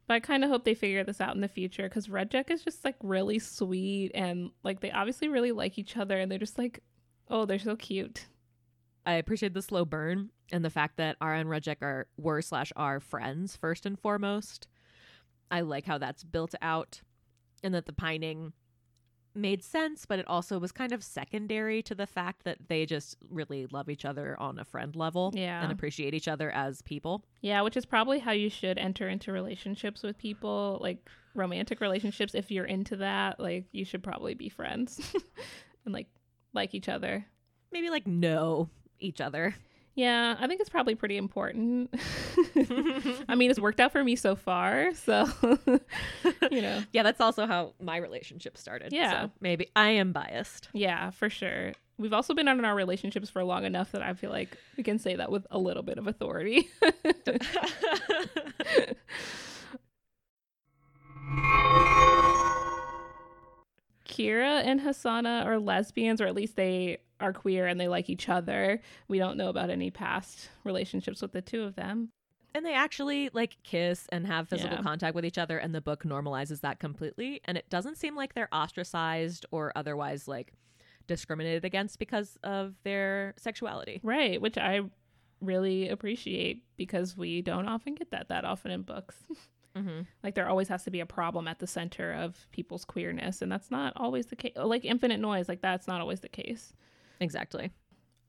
[0.07, 2.63] But I kind of hope they figure this out in the future because Rudjek is
[2.63, 6.57] just like really sweet and like they obviously really like each other and they're just
[6.57, 6.81] like,
[7.29, 8.27] oh, they're so cute.
[9.05, 12.73] I appreciate the slow burn and the fact that Ara and Rudjek are were slash
[12.75, 14.67] are friends first and foremost.
[15.51, 17.03] I like how that's built out
[17.63, 18.53] and that the pining
[19.39, 23.17] made sense, but it also was kind of secondary to the fact that they just
[23.31, 25.63] really love each other on a friend level Yeah.
[25.63, 27.25] and appreciate each other as people.
[27.41, 32.35] Yeah, which is probably how you should enter into relationships with people, like romantic relationships.
[32.35, 35.01] If you're into that, like you should probably be friends
[35.85, 36.09] and like
[36.53, 37.25] like each other.
[37.73, 38.69] Maybe like know
[38.99, 39.55] each other.
[39.99, 41.93] Yeah, I think it's probably pretty important.
[43.29, 45.27] I mean, it's worked out for me so far, so
[46.53, 46.85] you know.
[46.93, 48.93] Yeah, that's also how my relationship started.
[48.93, 49.23] Yeah.
[49.23, 50.69] So maybe I am biased.
[50.73, 51.73] Yeah, for sure.
[51.99, 54.85] We've also been on in our relationships for long enough that I feel like we
[54.85, 56.69] can say that with a little bit of authority.
[64.09, 68.29] Kira and Hasana are lesbians, or at least they are queer and they like each
[68.29, 68.81] other.
[69.09, 72.11] We don't know about any past relationships with the two of them.
[72.55, 74.83] And they actually like kiss and have physical yeah.
[74.83, 77.41] contact with each other, and the book normalizes that completely.
[77.45, 80.53] And it doesn't seem like they're ostracized or otherwise like
[81.07, 84.01] discriminated against because of their sexuality.
[84.03, 84.81] Right, which I
[85.41, 89.17] really appreciate because we don't often get that that often in books.
[89.77, 90.01] Mm-hmm.
[90.25, 93.53] Like there always has to be a problem at the center of people's queerness, and
[93.53, 94.55] that's not always the case.
[94.57, 96.73] Like Infinite Noise, like that's not always the case.
[97.21, 97.71] Exactly.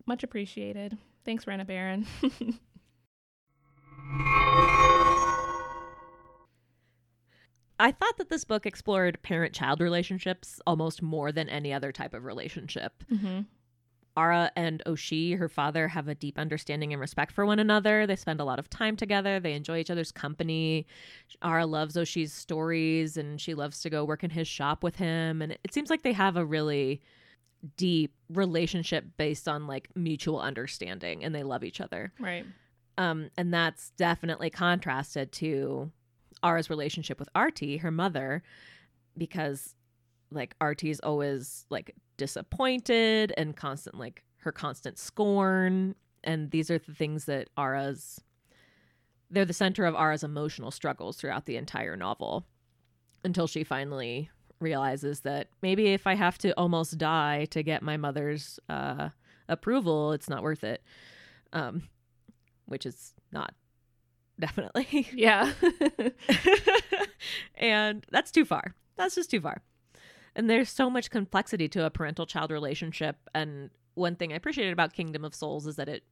[0.05, 0.97] Much appreciated.
[1.25, 2.05] Thanks, Rena Barron.
[7.81, 12.13] I thought that this book explored parent child relationships almost more than any other type
[12.13, 13.03] of relationship.
[13.11, 13.41] Mm-hmm.
[14.17, 18.05] Ara and Oshi, her father, have a deep understanding and respect for one another.
[18.05, 19.39] They spend a lot of time together.
[19.39, 20.87] They enjoy each other's company.
[21.41, 25.41] Ara loves Oshi's stories and she loves to go work in his shop with him.
[25.41, 27.01] And it seems like they have a really
[27.77, 32.13] deep relationship based on like mutual understanding and they love each other.
[32.19, 32.45] Right.
[32.97, 35.91] Um, and that's definitely contrasted to
[36.43, 38.43] Ara's relationship with Arti, her mother,
[39.17, 39.75] because
[40.31, 46.93] like Arti's always like disappointed and constant like her constant scorn and these are the
[46.93, 48.21] things that Ara's
[49.31, 52.45] they're the center of Ara's emotional struggles throughout the entire novel
[53.23, 54.29] until she finally
[54.59, 59.09] realizes that maybe if I have to almost die to get my mother's uh,
[59.47, 60.83] approval, it's not worth it.
[61.53, 61.83] Um,
[62.69, 63.53] which is not
[64.39, 65.07] definitely.
[65.13, 65.51] Yeah.
[67.55, 68.73] and that's too far.
[68.95, 69.61] That's just too far.
[70.35, 73.17] And there's so much complexity to a parental child relationship.
[73.35, 76.03] And one thing I appreciated about Kingdom of Souls is that it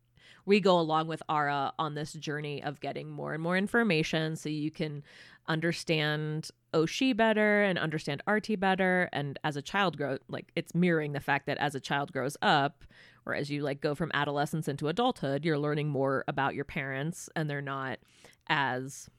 [0.45, 4.49] we go along with Ara on this journey of getting more and more information so
[4.49, 5.03] you can
[5.47, 9.09] understand Oshi better and understand Arti better.
[9.13, 12.38] And as a child grow like it's mirroring the fact that as a child grows
[12.41, 12.84] up,
[13.25, 17.30] or as you like go from adolescence into adulthood, you're learning more about your parents
[17.36, 17.99] and they're not
[18.47, 19.09] as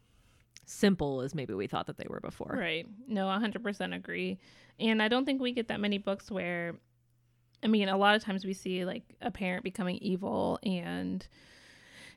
[0.65, 2.57] simple as maybe we thought that they were before.
[2.59, 2.87] Right.
[3.07, 4.39] No, 100% agree.
[4.79, 6.75] And I don't think we get that many books where,
[7.63, 11.27] I mean, a lot of times we see like a parent becoming evil and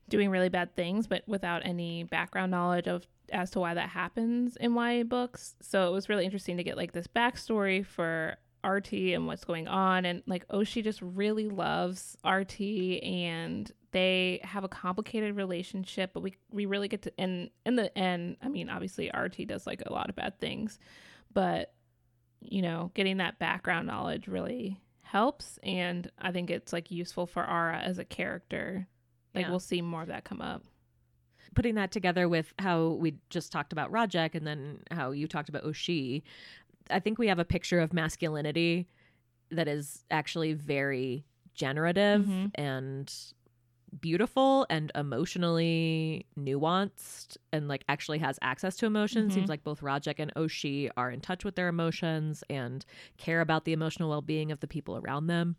[0.10, 4.58] doing really bad things, but without any background knowledge of as to why that happens
[4.58, 5.56] in YA books.
[5.62, 9.68] So it was really interesting to get like this backstory for Arti and what's going
[9.68, 10.06] on.
[10.06, 16.36] And like Oshie just really loves Arti and they have a complicated relationship, but we
[16.52, 19.92] we really get to in in the end, I mean, obviously Arti does like a
[19.92, 20.80] lot of bad things,
[21.34, 21.74] but
[22.42, 24.80] you know, getting that background knowledge really
[25.12, 28.88] helps and I think it's like useful for Ara as a character.
[29.36, 29.50] Like yeah.
[29.50, 30.64] we'll see more of that come up.
[31.54, 35.50] Putting that together with how we just talked about Rudjek and then how you talked
[35.50, 36.24] about Oshi,
[36.90, 38.88] I think we have a picture of masculinity
[39.50, 42.48] that is actually very generative mm-hmm.
[42.56, 43.14] and
[44.00, 49.32] beautiful and emotionally nuanced and like actually has access to emotions.
[49.32, 49.40] Mm-hmm.
[49.40, 52.86] Seems like both Rudjek and Oshi are in touch with their emotions and
[53.18, 55.56] care about the emotional well being of the people around them,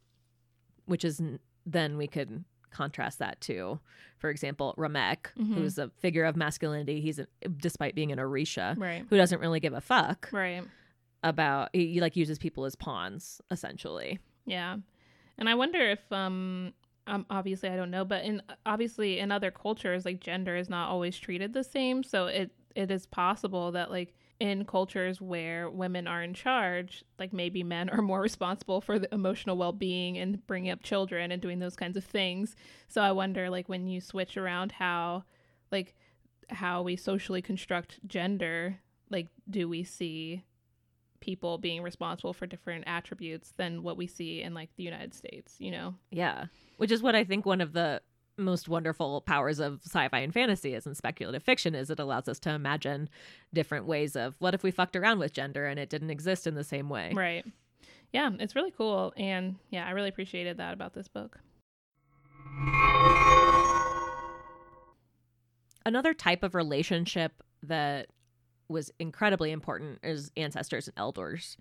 [0.86, 1.20] which is
[1.66, 3.78] then we could contrast that to,
[4.18, 5.54] for example, Ramek, mm-hmm.
[5.54, 7.00] who's a figure of masculinity.
[7.00, 7.26] He's a,
[7.58, 9.04] despite being an Orisha, right.
[9.10, 10.64] who doesn't really give a fuck, right?
[11.22, 14.18] About he, he like uses people as pawns essentially.
[14.46, 14.78] Yeah,
[15.38, 16.72] and I wonder if um
[17.06, 20.88] um, obviously I don't know, but in obviously in other cultures, like gender is not
[20.88, 22.02] always treated the same.
[22.02, 27.32] So it it is possible that like in cultures where women are in charge, like
[27.32, 31.42] maybe men are more responsible for the emotional well being and bringing up children and
[31.42, 32.56] doing those kinds of things.
[32.88, 35.24] So I wonder, like when you switch around how,
[35.70, 35.94] like
[36.50, 38.78] how we socially construct gender,
[39.10, 40.44] like do we see
[41.22, 45.54] people being responsible for different attributes than what we see in like the United States,
[45.58, 45.94] you know?
[46.10, 46.46] Yeah.
[46.76, 48.02] Which is what I think one of the
[48.36, 52.38] most wonderful powers of sci-fi and fantasy is in speculative fiction is it allows us
[52.40, 53.08] to imagine
[53.54, 56.54] different ways of what if we fucked around with gender and it didn't exist in
[56.54, 57.12] the same way.
[57.14, 57.46] Right.
[58.12, 61.38] Yeah, it's really cool and yeah, I really appreciated that about this book.
[65.86, 68.08] Another type of relationship that
[68.72, 71.56] was incredibly important is ancestors and elders.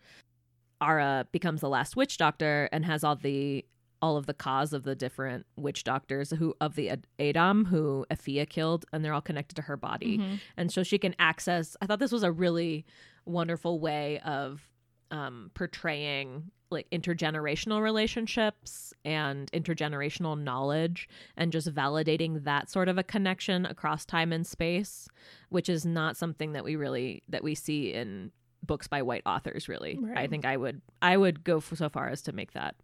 [0.82, 3.66] Ara becomes the last witch doctor and has all the
[4.01, 8.49] all of the cause of the different witch doctors who of the Adem who Efiya
[8.49, 10.36] killed, and they're all connected to her body, mm-hmm.
[10.57, 11.78] and so she can access.
[11.82, 12.86] I thought this was a really
[13.26, 14.68] wonderful way of
[15.12, 23.03] um, portraying like intergenerational relationships and intergenerational knowledge and just validating that sort of a
[23.03, 25.07] connection across time and space
[25.49, 28.32] which is not something that we really that we see in
[28.63, 30.17] books by white authors really right.
[30.17, 32.76] i think i would i would go so far as to make that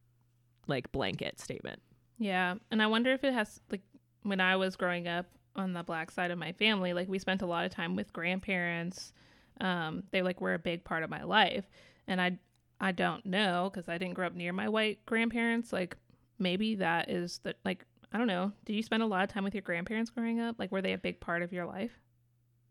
[0.68, 1.82] like blanket statement.
[2.18, 3.82] Yeah, and I wonder if it has like
[4.24, 5.26] when I was growing up
[5.56, 8.14] on the black side of my family, like we spent a lot of time with
[8.14, 9.14] grandparents.
[9.60, 11.66] Um, they like were a big part of my life,
[12.08, 12.38] and I
[12.80, 15.74] I don't know because I didn't grow up near my white grandparents.
[15.74, 15.98] Like
[16.40, 18.52] maybe that is the like I don't know.
[18.66, 20.56] Did you spend a lot of time with your grandparents growing up?
[20.60, 21.92] Like were they a big part of your life?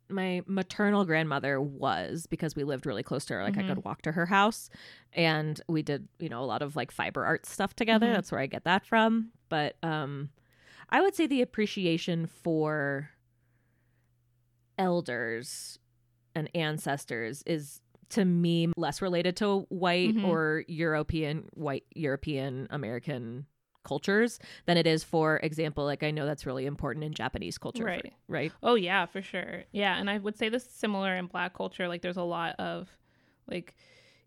[0.09, 3.71] my maternal grandmother was because we lived really close to her like mm-hmm.
[3.71, 4.71] i could walk to her house
[5.13, 8.15] and we did you know a lot of like fiber art stuff together mm-hmm.
[8.15, 10.31] that's where i get that from but um
[10.91, 13.11] i would say the appreciation for
[14.79, 15.79] elders
[16.35, 17.81] and ancestors is
[18.11, 20.25] to me less related to white mm-hmm.
[20.25, 23.47] or european white european american
[23.85, 27.85] cultures than it is for example like i know that's really important in japanese culture
[27.85, 28.03] right.
[28.03, 28.53] for, right?
[28.63, 29.63] Oh yeah for sure.
[29.73, 32.89] Yeah and i would say this similar in black culture like there's a lot of
[33.49, 33.77] like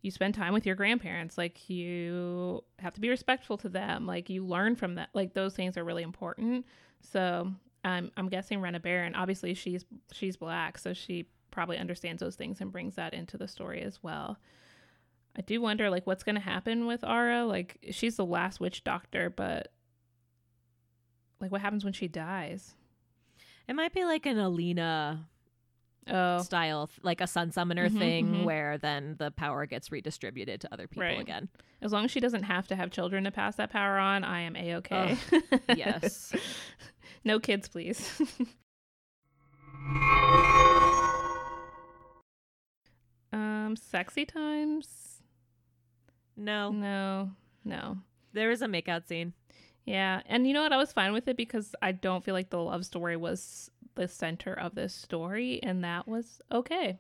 [0.02, 4.30] you spend time with your grandparents like you have to be respectful to them like
[4.30, 6.66] you learn from that like those things are really important.
[7.02, 7.52] So
[7.84, 12.62] i'm i'm guessing Rena Barron obviously she's she's black so she probably understands those things
[12.62, 14.40] and brings that into the story as well
[15.40, 17.46] I do wonder like what's gonna happen with Ara.
[17.46, 19.72] Like she's the last witch doctor, but
[21.40, 22.76] like what happens when she dies?
[23.68, 25.28] It might be like an Alina
[26.08, 26.42] oh.
[26.42, 28.44] style, like a sun summoner mm-hmm, thing, mm-hmm.
[28.44, 31.20] where then the power gets redistributed to other people right.
[31.20, 31.48] again.
[31.82, 34.42] As long as she doesn't have to have children to pass that power on, I
[34.42, 35.18] am a okay.
[35.76, 36.34] yes.
[37.24, 38.22] no kids, please.
[43.70, 45.22] um, sexy times.
[46.36, 46.72] No.
[46.72, 47.32] No.
[47.64, 47.98] No.
[48.34, 49.34] There is a makeout scene.
[49.86, 50.22] Yeah.
[50.26, 50.74] And you know what?
[50.74, 54.08] I was fine with it because I don't feel like the love story was the
[54.08, 57.00] center of this story, and that was okay.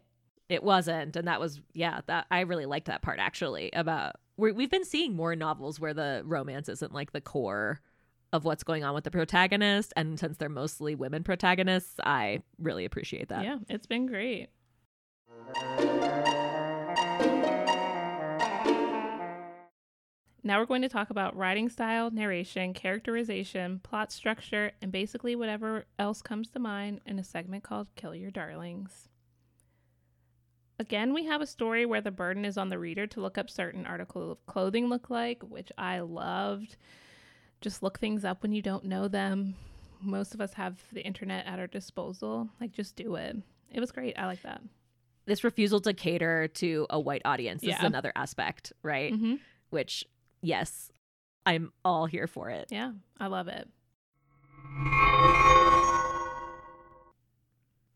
[0.49, 2.01] It wasn't, and that was yeah.
[2.07, 3.69] That I really liked that part actually.
[3.73, 7.79] About we we've been seeing more novels where the romance isn't like the core
[8.33, 12.85] of what's going on with the protagonist, and since they're mostly women protagonists, I really
[12.85, 13.43] appreciate that.
[13.43, 14.49] Yeah, it's been great.
[20.41, 25.85] Now we're going to talk about writing style, narration, characterization, plot structure, and basically whatever
[25.97, 29.09] else comes to mind in a segment called Kill Your Darlings.
[30.79, 33.49] Again, we have a story where the burden is on the reader to look up
[33.49, 36.77] certain article of clothing look like, which I loved.
[37.59, 39.55] Just look things up when you don't know them.
[39.99, 42.47] Most of us have the internet at our disposal.
[42.61, 43.35] Like, just do it.
[43.69, 44.17] It was great.
[44.17, 44.61] I like that.
[45.25, 47.77] This refusal to cater to a white audience yeah.
[47.77, 49.11] is another aspect, right?
[49.11, 49.35] Mm-hmm.
[49.71, 50.05] Which
[50.41, 50.91] yes,
[51.45, 52.67] I'm all here for it.
[52.69, 53.67] Yeah, I love it.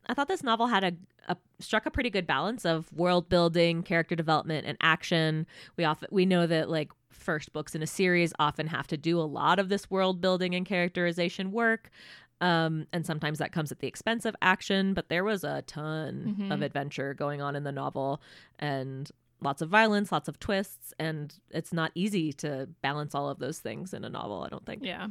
[0.06, 0.92] I thought this novel had a,
[1.28, 5.46] a, struck a pretty good balance of world building, character development, and action.
[5.76, 9.18] We often we know that like first books in a series often have to do
[9.18, 11.90] a lot of this world building and characterization work.
[12.40, 16.36] Um, and sometimes that comes at the expense of action, but there was a ton
[16.38, 16.52] mm-hmm.
[16.52, 18.20] of adventure going on in the novel,
[18.58, 19.10] and
[19.44, 23.58] lots of violence, lots of twists, and it's not easy to balance all of those
[23.58, 24.82] things in a novel, I don't think.
[24.82, 25.08] Yeah.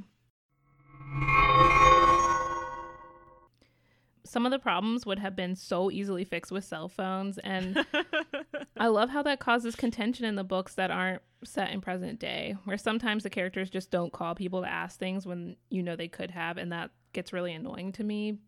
[4.25, 7.85] Some of the problems would have been so easily fixed with cell phones and
[8.77, 12.55] I love how that causes contention in the books that aren't set in present day,
[12.63, 16.07] where sometimes the characters just don't call people to ask things when you know they
[16.07, 18.39] could have and that gets really annoying to me.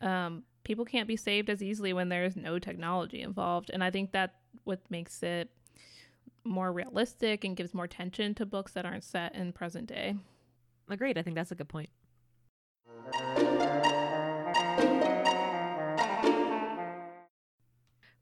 [0.00, 4.12] Um, people can't be saved as easily when there's no technology involved and I think
[4.12, 5.50] that what makes it
[6.44, 10.14] more realistic and gives more tension to books that aren't set in present day.
[10.90, 11.16] Agreed.
[11.16, 11.88] I think that's a good point.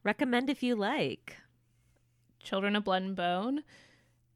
[0.04, 1.38] Recommend if you like.
[2.38, 3.64] Children of Blood and Bone.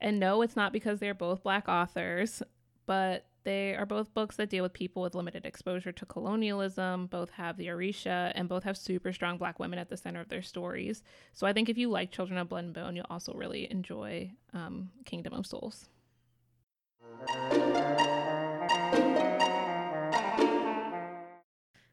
[0.01, 2.43] And no, it's not because they're both black authors,
[2.87, 7.31] but they are both books that deal with people with limited exposure to colonialism, both
[7.31, 10.43] have the Orisha, and both have super strong black women at the center of their
[10.43, 11.03] stories.
[11.33, 14.33] So I think if you like Children of Blood and Bone, you'll also really enjoy
[14.53, 15.89] um, Kingdom of Souls.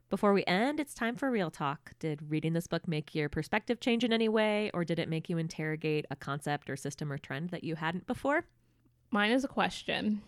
[0.10, 1.91] Before we end, it's time for real talk.
[2.00, 5.30] Did reading this book make your perspective change in any way, or did it make
[5.30, 8.45] you interrogate a concept or system or trend that you hadn't before?
[9.12, 10.22] Mine is a question.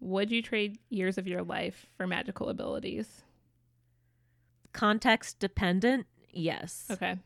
[0.00, 3.22] Would you trade years of your life for magical abilities?
[4.72, 6.86] Context dependent, yes.
[6.90, 7.16] Okay.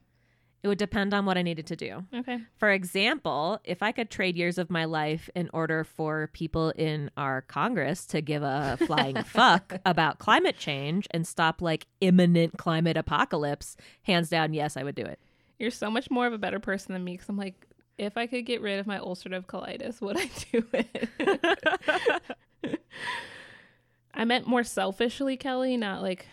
[0.62, 2.05] It would depend on what I needed to do.
[2.14, 2.39] Okay.
[2.57, 7.11] For example, if I could trade years of my life in order for people in
[7.16, 12.97] our Congress to give a flying fuck about climate change and stop like imminent climate
[12.97, 15.18] apocalypse, hands down, yes, I would do it.
[15.59, 17.66] You're so much more of a better person than me because I'm like,
[17.99, 22.23] if I could get rid of my ulcerative colitis, would I do it?
[24.15, 26.27] I meant more selfishly, Kelly, not like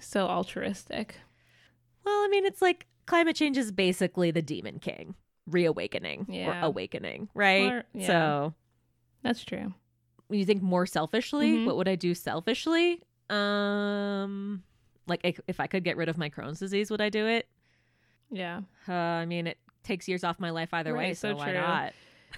[0.00, 1.16] so altruistic.
[2.04, 5.14] Well, I mean, it's like climate change is basically the demon king
[5.46, 6.62] reawakening yeah.
[6.62, 7.72] or awakening, right?
[7.72, 8.06] Or, yeah.
[8.06, 8.54] So
[9.22, 9.74] that's true.
[10.28, 11.66] When you think more selfishly, mm-hmm.
[11.66, 13.02] what would I do selfishly?
[13.28, 14.62] Um,
[15.06, 17.46] like if, if I could get rid of my Crohn's disease, would I do it?
[18.30, 18.62] Yeah.
[18.88, 21.52] Uh, I mean, it takes years off my life either right, way, so, so why
[21.52, 21.92] not?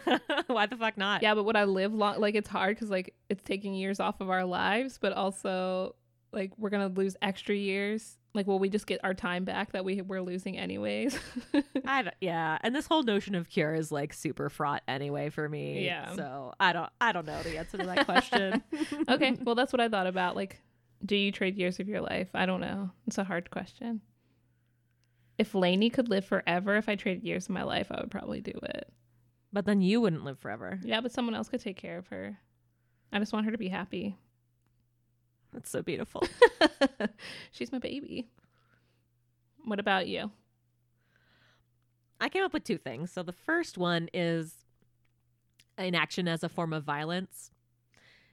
[0.46, 1.22] why the fuck not?
[1.22, 2.20] Yeah, but would I live long?
[2.20, 5.94] Like it's hard because like it's taking years off of our lives, but also
[6.32, 8.18] like we're gonna lose extra years.
[8.34, 11.16] Like, will we just get our time back that we were losing anyways?
[11.84, 15.48] I don't, yeah, and this whole notion of cure is like super fraught anyway for
[15.48, 15.84] me.
[15.84, 16.14] Yeah.
[16.16, 18.62] So I don't I don't know the answer to that question.
[19.08, 20.34] okay, well that's what I thought about.
[20.34, 20.60] Like,
[21.04, 22.28] do you trade years of your life?
[22.34, 22.90] I don't know.
[23.06, 24.00] It's a hard question.
[25.38, 28.40] If Lainey could live forever, if I traded years of my life, I would probably
[28.40, 28.92] do it.
[29.54, 30.80] But then you wouldn't live forever.
[30.82, 32.36] Yeah, but someone else could take care of her.
[33.12, 34.16] I just want her to be happy.
[35.52, 36.26] That's so beautiful.
[37.52, 38.26] She's my baby.
[39.64, 40.32] What about you?
[42.20, 43.12] I came up with two things.
[43.12, 44.54] So the first one is
[45.78, 47.52] inaction as a form of violence.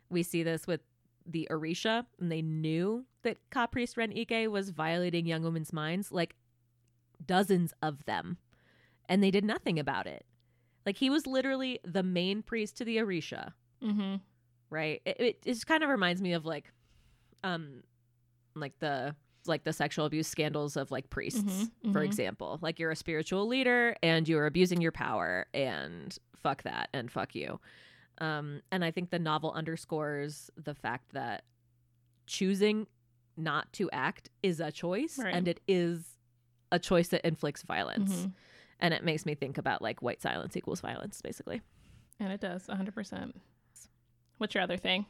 [0.10, 0.82] We see this with
[1.24, 6.12] the Orisha, and they knew that Ka priest Ren Ike was violating young women's minds,
[6.12, 6.36] like
[7.24, 8.38] dozens of them,
[9.08, 10.26] and they did nothing about it.
[10.86, 13.54] Like he was literally the main priest to the Orisha.
[13.84, 14.16] Mm-hmm.
[14.70, 15.02] Right.
[15.06, 16.72] It, it, it just kind of reminds me of like,
[17.44, 17.84] um,
[18.56, 19.16] like the
[19.48, 22.06] like the sexual abuse scandals of like priests, mm-hmm, for mm-hmm.
[22.06, 22.60] example.
[22.62, 27.36] Like you're a spiritual leader and you're abusing your power, and fuck that, and fuck
[27.36, 27.60] you.
[28.20, 31.44] Um, and I think the novel underscores the fact that
[32.28, 32.88] choosing
[33.36, 35.34] not to act is a choice, right.
[35.34, 36.18] and it is
[36.72, 38.28] a choice that inflicts violence.
[38.82, 41.62] And it makes me think about like white silence equals violence basically
[42.22, 43.34] and it does 100%
[44.38, 45.06] what's your other thing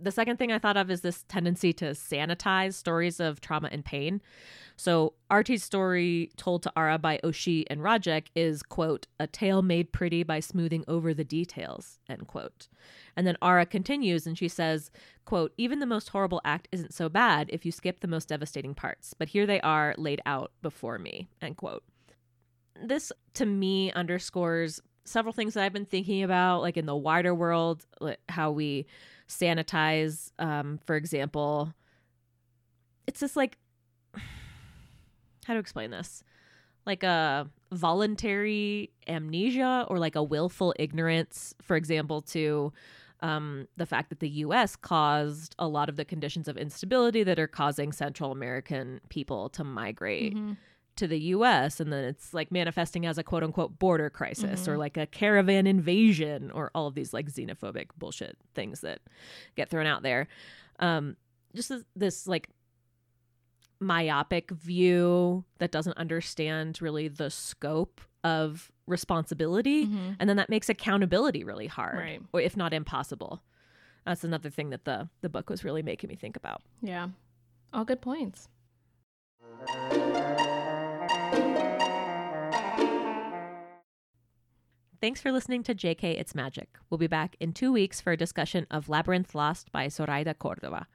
[0.00, 3.84] the second thing I thought of is this tendency to sanitize stories of trauma and
[3.84, 4.20] pain.
[4.76, 9.92] So Arti's story told to Ara by Oshi and Rudjek is, quote, a tale made
[9.92, 12.68] pretty by smoothing over the details, end quote.
[13.16, 14.92] And then Ara continues and she says,
[15.24, 18.76] quote, even the most horrible act isn't so bad if you skip the most devastating
[18.76, 21.82] parts, but here they are laid out before me, end quote
[22.82, 27.34] this to me underscores several things that I've been thinking about, like in the wider
[27.34, 27.84] world,
[28.28, 28.86] how we
[29.28, 31.72] sanitize, um, for example.
[33.06, 33.58] It's just like,
[35.44, 36.22] how to explain this?
[36.86, 42.72] Like a voluntary amnesia or like a willful ignorance, for example, to
[43.20, 47.38] um, the fact that the US caused a lot of the conditions of instability that
[47.38, 50.34] are causing Central American people to migrate.
[50.34, 50.52] Mm-hmm
[50.98, 54.70] to the US and then it's like manifesting as a quote unquote border crisis mm-hmm.
[54.70, 59.00] or like a caravan invasion or all of these like xenophobic bullshit things that
[59.56, 60.28] get thrown out there.
[60.78, 61.16] Um,
[61.54, 62.48] just this, this like
[63.80, 70.12] myopic view that doesn't understand really the scope of responsibility mm-hmm.
[70.18, 72.22] and then that makes accountability really hard right.
[72.32, 73.42] or if not impossible.
[74.04, 76.62] That's another thing that the the book was really making me think about.
[76.82, 77.08] Yeah.
[77.72, 78.48] All good points.
[85.00, 86.76] Thanks for listening to JK It's Magic.
[86.90, 90.88] We'll be back in two weeks for a discussion of Labyrinth Lost by Zoraida Cordova.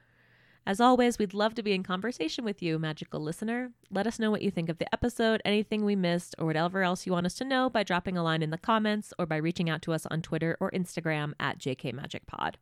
[0.66, 3.70] As always, we'd love to be in conversation with you, magical listener.
[3.90, 7.06] Let us know what you think of the episode, anything we missed, or whatever else
[7.06, 9.70] you want us to know by dropping a line in the comments or by reaching
[9.70, 12.56] out to us on Twitter or Instagram at JKMagicPod.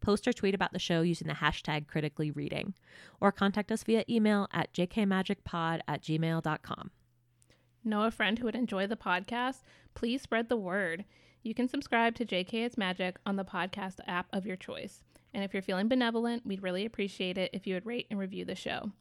[0.00, 2.72] Post or tweet about the show using the hashtag critically reading,
[3.20, 6.90] or contact us via email at jkmagicpod at gmail.com.
[7.88, 9.62] Know a friend who would enjoy the podcast?
[9.94, 11.06] Please spread the word.
[11.42, 15.04] You can subscribe to JK It's Magic on the podcast app of your choice.
[15.32, 18.44] And if you're feeling benevolent, we'd really appreciate it if you would rate and review
[18.44, 18.92] the show.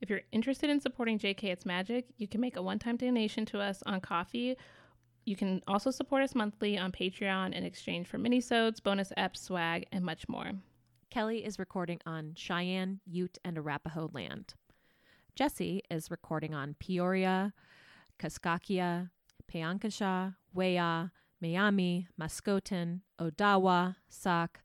[0.00, 3.44] If you're interested in supporting JK It's Magic, you can make a one time donation
[3.44, 4.56] to us on Ko-fi.
[5.26, 9.86] You can also support us monthly on Patreon in exchange for minisodes, bonus eps, swag,
[9.92, 10.52] and much more.
[11.10, 14.54] Kelly is recording on Cheyenne, Ute, and Arapaho land.
[15.34, 17.52] Jesse is recording on Peoria,
[18.20, 19.10] Kaskaskia,
[19.50, 21.10] Piankashaw, Wea,
[21.40, 24.60] Miami, Mascouten, Odawa, Sauk,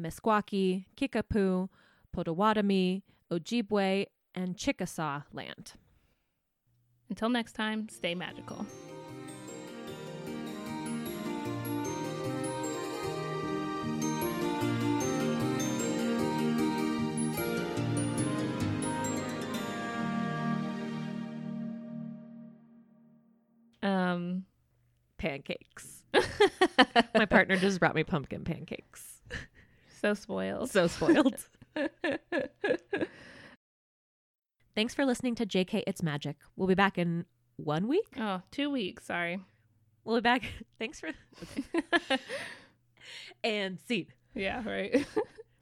[0.00, 1.68] Meskwaki, Kickapoo,
[2.14, 5.72] Potawatomi, Ojibwe, and Chickasaw land.
[7.08, 8.66] Until next time, stay magical.
[23.82, 24.44] Um,
[25.18, 26.02] pancakes.
[27.14, 29.22] My partner just brought me pumpkin pancakes.
[30.00, 30.70] So spoiled.
[30.70, 31.48] So spoiled.
[34.74, 36.36] Thanks for listening to JK It's Magic.
[36.56, 37.24] We'll be back in
[37.56, 38.06] one week.
[38.16, 39.06] Oh, two weeks.
[39.06, 39.40] Sorry.
[40.04, 40.44] We'll be back.
[40.78, 41.08] Thanks for.
[41.42, 42.18] Okay.
[43.42, 44.06] and scene.
[44.34, 45.04] Yeah, right.